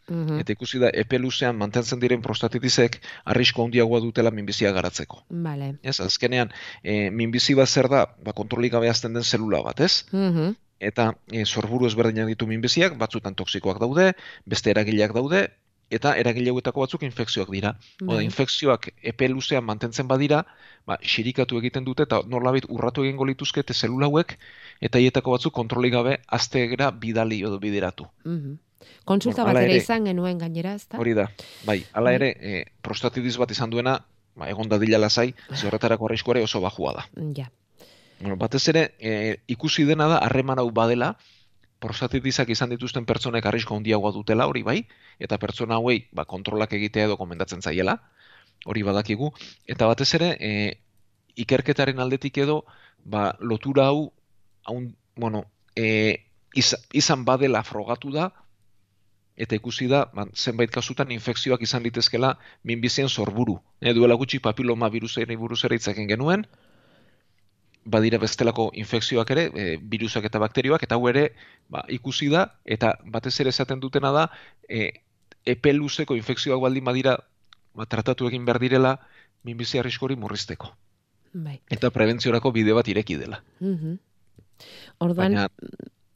Mhm. 0.10 0.40
Eta 0.42 0.56
ikusi 0.56 0.82
da, 0.82 0.90
epe 1.04 1.20
luzean 1.22 1.56
mantentzen 1.60 2.02
diren 2.02 2.24
prostatitisek 2.26 2.98
arrisko 3.34 3.68
handiagoa 3.68 4.02
dutela 4.02 4.32
minbizia 4.34 4.72
garatzeko. 4.76 5.22
Vale. 5.46 5.76
Ez, 5.84 6.00
azkenean, 6.02 6.52
e, 6.84 7.10
minbizi 7.12 7.56
bat 7.56 7.70
zer 7.70 7.88
da, 7.92 8.08
ba, 8.26 8.34
kontrolik 8.34 8.74
gabe 8.74 8.90
azten 8.90 9.14
den 9.14 9.24
zelula 9.24 9.62
bat, 9.62 9.80
ez? 9.80 10.06
Mhm. 10.12 10.58
Eta 10.82 11.12
e, 11.32 11.46
sorburu 11.46 11.88
ezberdinak 11.88 12.32
ditu 12.34 12.48
minbiziak, 12.50 12.98
batzutan 12.98 13.38
toksikoak 13.38 13.80
daude, 13.82 14.12
beste 14.50 14.74
eragileak 14.74 15.14
daude, 15.14 15.46
eta 15.92 16.14
eragile 16.18 16.54
hauetako 16.54 16.86
batzuk 16.86 17.04
infekzioak 17.04 17.52
dira. 17.52 17.74
Oda, 18.02 18.16
Bai. 18.16 18.24
infekzioak 18.26 18.90
epe 19.12 19.28
luzean 19.30 19.66
mantentzen 19.68 20.08
badira, 20.08 20.42
ba, 20.88 20.98
xirikatu 21.14 21.60
egiten 21.60 21.86
dute 21.88 22.08
eta 22.08 22.22
norlabait 22.32 22.66
urratu 22.70 23.06
egingo 23.06 23.28
lituzkete 23.28 23.76
zelula 23.76 24.08
hauek, 24.08 24.38
eta 24.82 25.04
hietako 25.04 25.36
batzuk 25.36 25.54
kontrolik 25.54 25.94
gabe 25.94 26.18
aztegera 26.40 26.92
bidali 26.92 27.42
edo 27.44 27.60
bideratu. 27.60 28.08
Mhm. 28.26 28.60
Kontsulta 29.06 29.44
Bueno, 29.44 29.60
bat 29.60 29.68
ere 29.68 29.78
izan 29.78 30.08
genuen 30.10 30.40
gainera, 30.42 30.74
ezta? 30.74 30.98
Hori 30.98 31.14
da, 31.14 31.28
bai, 31.68 31.84
hala 31.94 32.10
Bai. 32.10 32.16
ere, 32.16 32.30
e, 32.40 32.66
prostatitis 32.82 33.38
bat 33.38 33.52
izan 33.52 33.70
duena, 33.70 34.00
ba, 34.36 34.50
egon 34.50 34.70
dadila 34.72 34.98
lasai, 34.98 35.34
ze 35.54 35.68
horretarako 35.68 36.08
arriskua 36.08 36.42
oso 36.42 36.62
bajua 36.62 36.94
da. 36.94 37.06
Ja. 37.38 37.52
Bueno, 38.22 38.38
batez 38.38 38.68
ere, 38.70 38.82
e, 39.00 39.42
ikusi 39.50 39.84
dena 39.90 40.06
da 40.08 40.20
harreman 40.22 40.60
hau 40.62 40.68
badela, 40.70 41.16
prostatitisak 41.82 42.52
izan 42.54 42.70
dituzten 42.70 43.08
pertsonek 43.10 43.48
arrisko 43.50 43.74
handiagoa 43.80 44.12
dutela, 44.14 44.46
hori 44.46 44.62
bai, 44.62 44.78
eta 45.18 45.40
pertsona 45.42 45.80
hauei 45.80 46.04
ba, 46.14 46.28
kontrolak 46.30 46.76
egitea 46.78 47.08
edo 47.10 47.18
komendatzen 47.18 47.66
zaiela, 47.66 47.98
hori 48.70 48.86
badakigu, 48.86 49.32
eta 49.66 49.90
batez 49.90 50.12
ere, 50.20 50.30
e, 50.38 50.52
ikerketaren 51.46 52.04
aldetik 52.06 52.38
edo, 52.46 52.62
ba, 53.04 53.32
lotura 53.40 53.88
hau, 53.90 54.12
haun, 54.70 54.92
bueno, 55.18 55.48
e, 55.76 55.90
iz, 56.54 56.76
izan 56.94 57.26
badela 57.26 57.66
frogatu 57.66 58.14
da, 58.14 58.30
eta 59.34 59.58
ikusi 59.58 59.90
da, 59.90 60.06
ba, 60.14 60.28
zenbait 60.38 60.70
kasutan 60.70 61.10
infekzioak 61.10 61.66
izan 61.66 61.82
litezkela 61.90 62.36
minbizien 62.62 63.10
sorburu. 63.10 63.58
E, 63.82 63.96
duela 63.98 64.14
gutxi 64.14 64.38
papiloma 64.38 64.94
virusari 64.94 65.42
buruz 65.42 65.64
ere 65.66 65.82
genuen, 65.82 66.46
badira 67.86 68.20
bestelako 68.22 68.70
infekzioak 68.78 69.32
ere, 69.34 69.48
e, 69.56 69.78
virusak 69.82 70.26
eta 70.30 70.40
bakterioak, 70.40 70.84
eta 70.84 70.96
hau 70.96 71.08
ere 71.10 71.32
ba, 71.70 71.84
ikusi 71.90 72.30
da, 72.30 72.46
eta 72.66 72.96
batez 73.06 73.40
ere 73.42 73.50
esaten 73.50 73.80
dutena 73.82 74.12
da, 74.12 74.28
e, 74.70 74.92
epe 75.46 75.74
luzeko 75.74 76.16
infekzioak 76.16 76.62
baldin 76.62 76.86
badira, 76.86 77.18
ba, 77.74 77.88
tratatu 77.90 78.28
egin 78.30 78.46
behar 78.46 78.62
direla, 78.62 78.96
minbizi 79.44 79.80
arriskori 79.82 80.16
murrizteko. 80.16 80.70
Bai. 81.34 81.62
Eta 81.72 81.90
prebentziorako 81.96 82.52
bide 82.52 82.74
bat 82.76 82.88
ireki 82.92 83.18
dela. 83.18 83.42
Mhm. 83.60 83.98
Orduan, 85.02 85.34
Baina, 85.34 85.48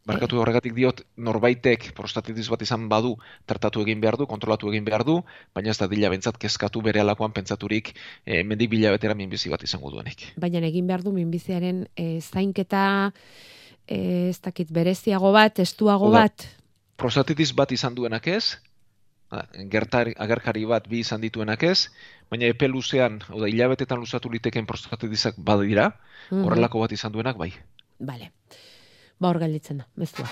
barkatu 0.06 0.38
horregatik 0.38 0.76
diot, 0.78 1.02
norbaitek 1.18 1.88
prostatitis 1.98 2.46
bat 2.54 2.62
izan 2.62 2.86
badu, 2.92 3.16
tratatu 3.50 3.82
egin 3.82 4.02
behar 4.04 4.18
du, 4.22 4.28
kontrolatu 4.30 4.70
egin 4.70 4.86
behar 4.86 5.04
du, 5.08 5.18
baina 5.58 5.74
ez 5.74 5.78
da 5.82 5.88
dila 5.90 6.12
bentsat 6.14 6.38
kezkatu 6.42 6.82
bere 6.86 7.02
alakoan 7.02 7.34
pentsaturik 7.34 7.90
e, 8.24 8.44
mendik 8.46 8.70
bila 8.70 8.92
betera 8.94 9.16
minbizi 9.18 9.50
bat 9.50 9.64
izango 9.66 9.90
duenik. 9.92 10.28
baina 10.38 10.62
egin 10.68 10.86
behar 10.88 11.02
du 11.04 11.12
minbiziaren 11.16 11.88
e, 11.98 12.20
zainketa 12.22 12.84
e, 13.88 14.30
ez 14.30 14.38
dakit 14.46 14.70
bereziago 14.72 15.32
bat, 15.34 15.60
estuago 15.60 16.12
Hau 16.12 16.14
da, 16.14 16.28
bat. 16.28 16.46
prostatitis 17.02 17.52
bat 17.58 17.72
izan 17.74 17.96
duenak 17.98 18.28
ez, 18.28 18.60
a- 19.34 19.48
gertar, 19.74 20.14
agerkari 20.22 20.66
bat 20.70 20.86
bi 20.88 21.02
izan 21.02 21.22
dituenak 21.26 21.64
ez, 21.66 21.88
baina 22.30 22.46
epe 22.54 22.70
luzean, 22.70 23.24
hau 23.32 23.42
da, 23.42 23.50
hilabetetan 23.50 23.98
luzatu 24.06 24.30
liteken 24.30 24.70
prostatitisak 24.70 25.34
badira, 25.42 25.90
Mhm. 26.30 26.46
horrelako 26.46 26.80
bat 26.86 26.92
izan 26.94 27.12
duenak 27.12 27.38
bai. 27.42 27.52
Vale. 28.00 28.32
Ba 29.20 29.32
hor 29.32 29.40
gelditzen 29.44 29.78
da, 29.82 29.88
mezua. 29.96 30.28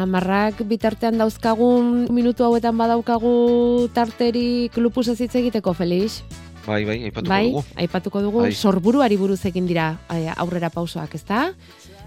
Amarrak 0.00 0.62
bitartean 0.64 1.18
dauzkagun 1.20 2.06
minutu 2.14 2.44
hauetan 2.46 2.78
badaukagu 2.78 3.88
tarterik 3.92 4.76
lupus 4.80 5.10
ez 5.12 5.18
hitz 5.20 5.34
egiteko, 5.36 5.74
Felix? 5.76 6.22
Bai, 6.64 6.84
bai, 6.88 6.96
aipatuko 7.08 7.28
bai, 7.32 7.44
dugu. 7.50 7.62
aipatuko 7.82 8.22
dugu, 8.22 8.40
Bai. 8.46 8.52
sorburuari 8.54 9.16
buruz 9.20 9.40
egin 9.48 9.66
dira 9.68 9.90
eh, 10.12 10.30
aurrera 10.36 10.70
pausoak, 10.70 11.14
ezta? 11.18 11.50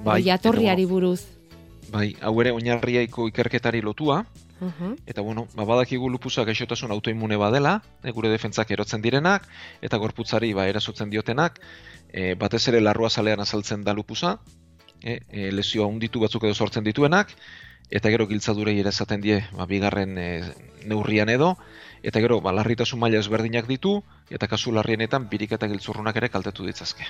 Bai, 0.06 0.22
Jatorriari 0.26 0.86
buruz. 0.90 1.22
Bai, 1.94 2.16
hau 2.22 2.34
ere 2.42 2.52
oinarriaiko 2.58 3.30
ikerketari 3.30 3.82
lotua, 3.86 4.24
Mhm. 4.64 4.96
Eta 5.06 5.22
bueno, 5.22 5.48
ba, 5.56 5.66
badakigu 5.66 6.10
lupusa 6.10 6.46
gaixotasun 6.48 6.92
autoimune 6.92 7.36
badela, 7.38 7.82
e, 8.04 8.12
gure 8.12 8.30
defentzak 8.32 8.72
erotzen 8.72 9.02
direnak, 9.02 9.48
eta 9.82 9.98
gorputzari 9.98 10.54
ba, 10.54 10.68
erasotzen 10.72 11.12
diotenak, 11.12 11.60
e, 12.10 12.34
batez 12.40 12.68
ere 12.72 12.80
larrua 12.82 13.10
zalean 13.10 13.44
azaltzen 13.44 13.84
da 13.84 13.94
lupusa, 13.94 14.38
e, 15.02 15.20
e, 15.30 15.52
lesioa 15.52 15.88
unditu 15.88 16.24
batzuk 16.24 16.48
edo 16.48 16.56
sortzen 16.56 16.88
dituenak, 16.88 17.36
eta 17.92 18.10
gero 18.10 18.28
giltzadurei 18.28 18.78
ere 18.80 18.90
esaten 18.96 19.22
die, 19.22 19.42
ba, 19.52 19.68
bigarren 19.68 20.18
e, 20.18 20.30
neurrian 20.86 21.30
edo, 21.30 21.58
eta 22.02 22.24
gero 22.24 22.40
ba, 22.42 22.56
larritasun 22.56 23.00
maila 23.04 23.20
ezberdinak 23.20 23.68
ditu, 23.68 23.98
eta 24.30 24.48
kasu 24.48 24.72
larrienetan 24.72 25.28
birik 25.30 25.58
eta 25.60 25.68
giltzurrunak 25.68 26.16
ere 26.24 26.30
kaltetu 26.30 26.66
ditzazke. 26.66 27.10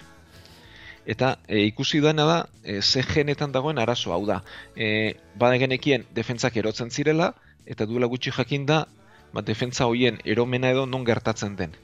Eta 1.05 1.37
e, 1.47 1.65
ikusi 1.67 1.99
dena 2.03 2.25
da, 2.25 2.37
e, 2.63 2.81
ze 2.81 3.03
genetan 3.03 3.51
dagoen 3.51 3.79
arazo 3.79 4.13
hau 4.13 4.25
da. 4.25 4.41
E, 4.75 5.15
bada 5.35 5.57
genekien 5.59 6.05
defentzak 6.15 6.57
erotzen 6.57 6.91
zirela, 6.91 7.33
eta 7.65 7.85
duela 7.85 8.07
gutxi 8.07 8.31
jakin 8.31 8.65
da, 8.65 8.85
ba, 9.33 9.41
defentza 9.41 9.87
hoien 9.87 10.19
eromena 10.23 10.71
edo 10.71 10.85
non 10.85 11.05
gertatzen 11.05 11.55
den. 11.55 11.75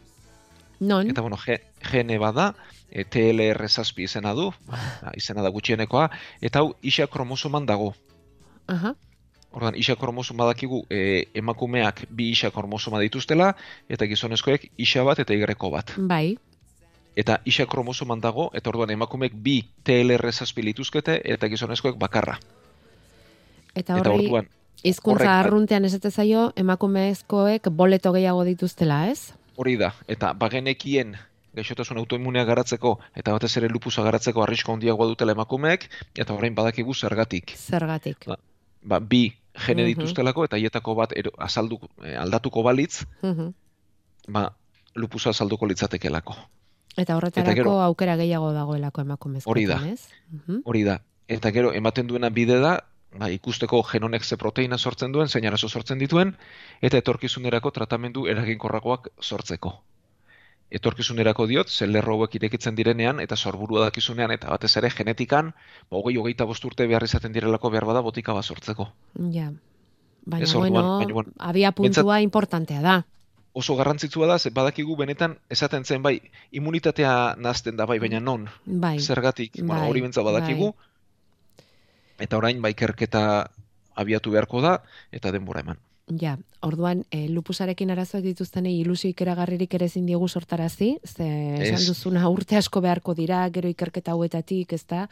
Non? 0.80 1.10
Eta 1.10 1.22
bueno, 1.22 1.38
ge, 1.38 1.60
gene 1.84 2.18
bada, 2.18 2.54
e, 2.90 3.04
TLR 3.04 3.68
zazpi 3.68 4.08
izena 4.08 4.34
du, 4.34 4.50
ba, 4.68 4.80
izena 5.20 5.44
da 5.44 5.52
gutxienekoa, 5.52 6.10
eta 6.42 6.64
hau 6.64 6.74
isa 6.82 7.08
kromosoman 7.08 7.68
dago. 7.68 7.94
Aha. 8.70 8.96
Ordan 9.50 9.74
isa 9.82 9.96
kromosoma 9.98 10.46
dakigu 10.46 10.84
e, 10.94 11.26
emakumeak 11.34 12.04
bi 12.14 12.30
isa 12.36 12.52
kromosoma 12.54 13.02
dituztela, 13.02 13.56
eta 13.90 14.06
gizonezkoek 14.06 14.70
isa 14.78 15.04
bat 15.04 15.20
eta 15.26 15.34
igreko 15.34 15.72
bat. 15.74 15.96
Bai. 15.98 16.38
Eta 17.20 17.40
isa 17.50 17.66
kromosoman 17.68 18.22
dago, 18.24 18.48
eta 18.56 18.72
orduan 18.72 18.94
emakumeek 18.96 19.34
bi 19.44 19.58
TLR 19.84 20.32
zazpi 20.32 20.64
lituzkete, 20.64 21.18
eta 21.34 21.50
gizonezkoek 21.52 21.98
bakarra. 22.00 22.38
Eta 23.76 23.98
Eta 24.00 24.12
horri, 24.14 24.28
orduan, 24.30 24.48
hizkuntza 24.88 25.34
arruntean 25.42 25.86
esate 25.90 26.12
zaio, 26.12 26.46
emakumezkoek 26.56 27.68
boleto 27.76 28.14
gehiago 28.16 28.46
dituztela, 28.48 29.08
ez? 29.12 29.34
hori 29.60 29.74
da, 29.76 29.90
eta 30.08 30.30
bagenekien 30.40 31.18
gaixotasun 31.58 31.98
autoimmunea 32.00 32.46
garatzeko, 32.48 32.94
eta 33.20 33.34
batez 33.36 33.50
ere 33.60 33.68
lupusa 33.68 34.06
garatzeko 34.06 34.44
arrisko 34.46 34.72
handiagoa 34.78 35.08
dutela 35.10 35.34
emakumeek, 35.36 35.90
eta 36.16 36.34
orain 36.34 36.56
badakigu 36.56 36.94
zergatik. 36.96 37.52
Zergatik. 37.58 38.24
Ba. 38.30 38.38
Ba, 38.84 39.00
bi 39.04 39.34
gene 39.66 39.84
Mhm. 39.84 39.88
dituztelako, 39.90 40.46
eta 40.46 40.56
hietako 40.56 40.96
bat 40.96 41.12
ero, 41.18 41.32
azaldu, 41.38 41.80
eh, 42.06 42.16
aldatuko 42.16 42.64
balitz, 42.64 43.04
Mhm. 43.22 43.52
ba, 44.30 44.56
lupusa 44.96 45.32
azalduko 45.32 45.66
litzatekelako. 45.68 46.38
Eta 47.00 47.16
horretarako 47.18 47.56
gero- 47.56 47.80
aukera 47.82 48.16
gehiago 48.20 48.52
dagoelako 48.54 49.02
emakumezkoetan, 49.02 49.52
Hori 49.52 49.66
da. 49.66 49.80
ez? 49.94 50.10
Mhm. 50.32 50.62
Hori 50.66 50.84
da. 50.84 51.00
Eta 51.28 51.52
gero, 51.56 51.74
ematen 51.74 52.08
duena 52.08 52.30
bide 52.30 52.60
da, 52.60 52.80
ba, 53.18 53.30
ikusteko 53.32 53.82
genonek 53.84 54.24
ze 54.24 54.38
proteina 54.38 54.78
sortzen 54.78 55.12
duen, 55.12 55.28
zein 55.30 55.46
arazo 55.48 55.70
sortzen 55.70 55.98
dituen, 56.00 56.36
eta 56.82 56.98
etorkizunerako 56.98 57.72
tratamendu 57.72 58.28
eraginkorragoak 58.28 59.10
sortzeko. 59.22 59.80
Etorkizunerako 60.70 61.48
diot, 61.50 61.70
ze 61.74 61.88
lerro 61.88 62.14
hauek 62.14 62.36
irekitzen 62.38 62.76
direnean, 62.78 63.20
eta 63.20 63.36
sorburua 63.36 63.88
dakizunean, 63.88 64.30
eta 64.36 64.50
batez 64.54 64.76
ere 64.78 64.92
genetikan, 64.94 65.54
ba, 65.90 65.98
hogei 65.98 66.18
hogeita 66.22 66.46
bost 66.46 66.66
urte 66.66 66.86
behar 66.88 67.04
izaten 67.08 67.34
direlako 67.34 67.72
behar 67.74 67.86
bada 67.90 68.02
botika 68.06 68.34
bat 68.38 68.46
sortzeko. 68.46 68.92
Ja. 69.34 69.52
Baina, 70.26 70.44
Ez 70.44 70.54
orduan, 70.54 70.72
bueno, 70.74 70.98
baina, 71.00 71.14
bueno, 71.14 71.32
abia 71.40 71.72
puntua 71.72 72.22
importantea 72.22 72.82
da. 72.82 73.06
Oso 73.54 73.76
garrantzitsua 73.76 74.28
da, 74.30 74.38
ze 74.40 74.52
badakigu 74.54 74.96
benetan, 74.96 75.38
esaten 75.50 75.86
zen, 75.86 76.04
bai, 76.06 76.20
immunitatea 76.52 77.36
nazten 77.38 77.76
da, 77.76 77.88
bai, 77.90 77.98
baina 78.00 78.20
non, 78.20 78.48
Bai. 78.66 79.00
zergatik, 79.00 79.58
bueno, 79.58 79.82
bai, 79.82 79.90
hori 79.90 80.02
bentza 80.06 80.22
badakigu, 80.22 80.74
eta 82.20 82.38
orain, 82.38 82.62
bai, 82.62 82.72
ikerketa 82.78 83.24
abiatu 83.96 84.32
beharko 84.32 84.62
da, 84.62 84.78
eta 85.12 85.32
denbora 85.32 85.66
eman. 85.66 85.82
Ja, 86.18 86.40
orduan, 86.66 87.04
e, 87.14 87.28
lupusarekin 87.30 87.92
arazoak 87.94 88.24
dituztenei 88.26 88.72
ilusio 88.80 89.12
ikeragarririk 89.12 89.76
ere 89.78 89.86
ezin 89.86 90.08
diegu 90.10 90.28
sortarazi, 90.28 90.96
ze 91.06 91.28
esan 91.62 91.86
duzuna 91.86 92.24
urte 92.34 92.58
asko 92.58 92.82
beharko 92.82 93.14
dira, 93.14 93.44
gero 93.54 93.70
ikerketa 93.70 94.16
hauetatik, 94.16 94.74
ez 94.74 94.82
da, 94.90 95.04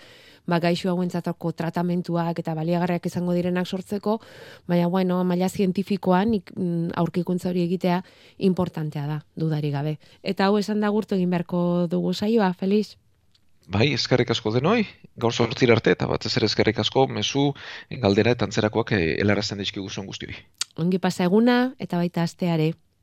ba, 0.49 0.57
gaixo 0.63 0.89
hauentzatako 0.89 1.53
tratamentuak 1.53 2.41
eta 2.41 2.55
baliagarriak 2.57 3.05
izango 3.05 3.37
direnak 3.37 3.69
sortzeko, 3.69 4.17
baina, 4.65 4.87
bueno, 4.89 5.21
maila 5.23 5.49
zientifikoan 5.49 6.33
ik, 6.39 6.51
mm, 6.55 6.95
aurkikuntza 6.97 7.51
hori 7.51 7.61
egitea 7.67 8.01
importantea 8.49 9.05
da, 9.05 9.19
dudari 9.35 9.69
gabe. 9.71 9.99
Eta 10.23 10.49
hau 10.49 10.57
esan 10.57 10.81
da 10.81 10.89
gurtu 10.89 11.13
egin 11.15 11.29
beharko 11.29 11.85
dugu 11.91 12.13
saioa, 12.13 12.55
Felix? 12.57 12.97
Bai, 13.67 13.89
eskerrik 13.91 14.29
asko 14.31 14.53
denoi, 14.55 14.85
gaur 15.19 15.33
sortzir 15.35 15.71
arte, 15.73 15.91
eta 15.91 16.07
batez 16.07 16.31
ere 16.39 16.47
eskerrik 16.47 16.77
asko, 16.79 17.03
mezu, 17.11 17.49
galdera 18.03 18.31
eta 18.31 18.47
antzerakoak 18.47 18.93
eh, 18.95 19.17
helarazten 19.19 19.59
dizkigu 19.59 19.89
zuen 19.91 20.07
guztioi. 20.07 20.37
Ongi 20.79 21.01
pasa 21.03 21.25
eguna 21.27 21.57
eta 21.83 21.99
baita 21.99 22.23
asteare. 22.23 22.69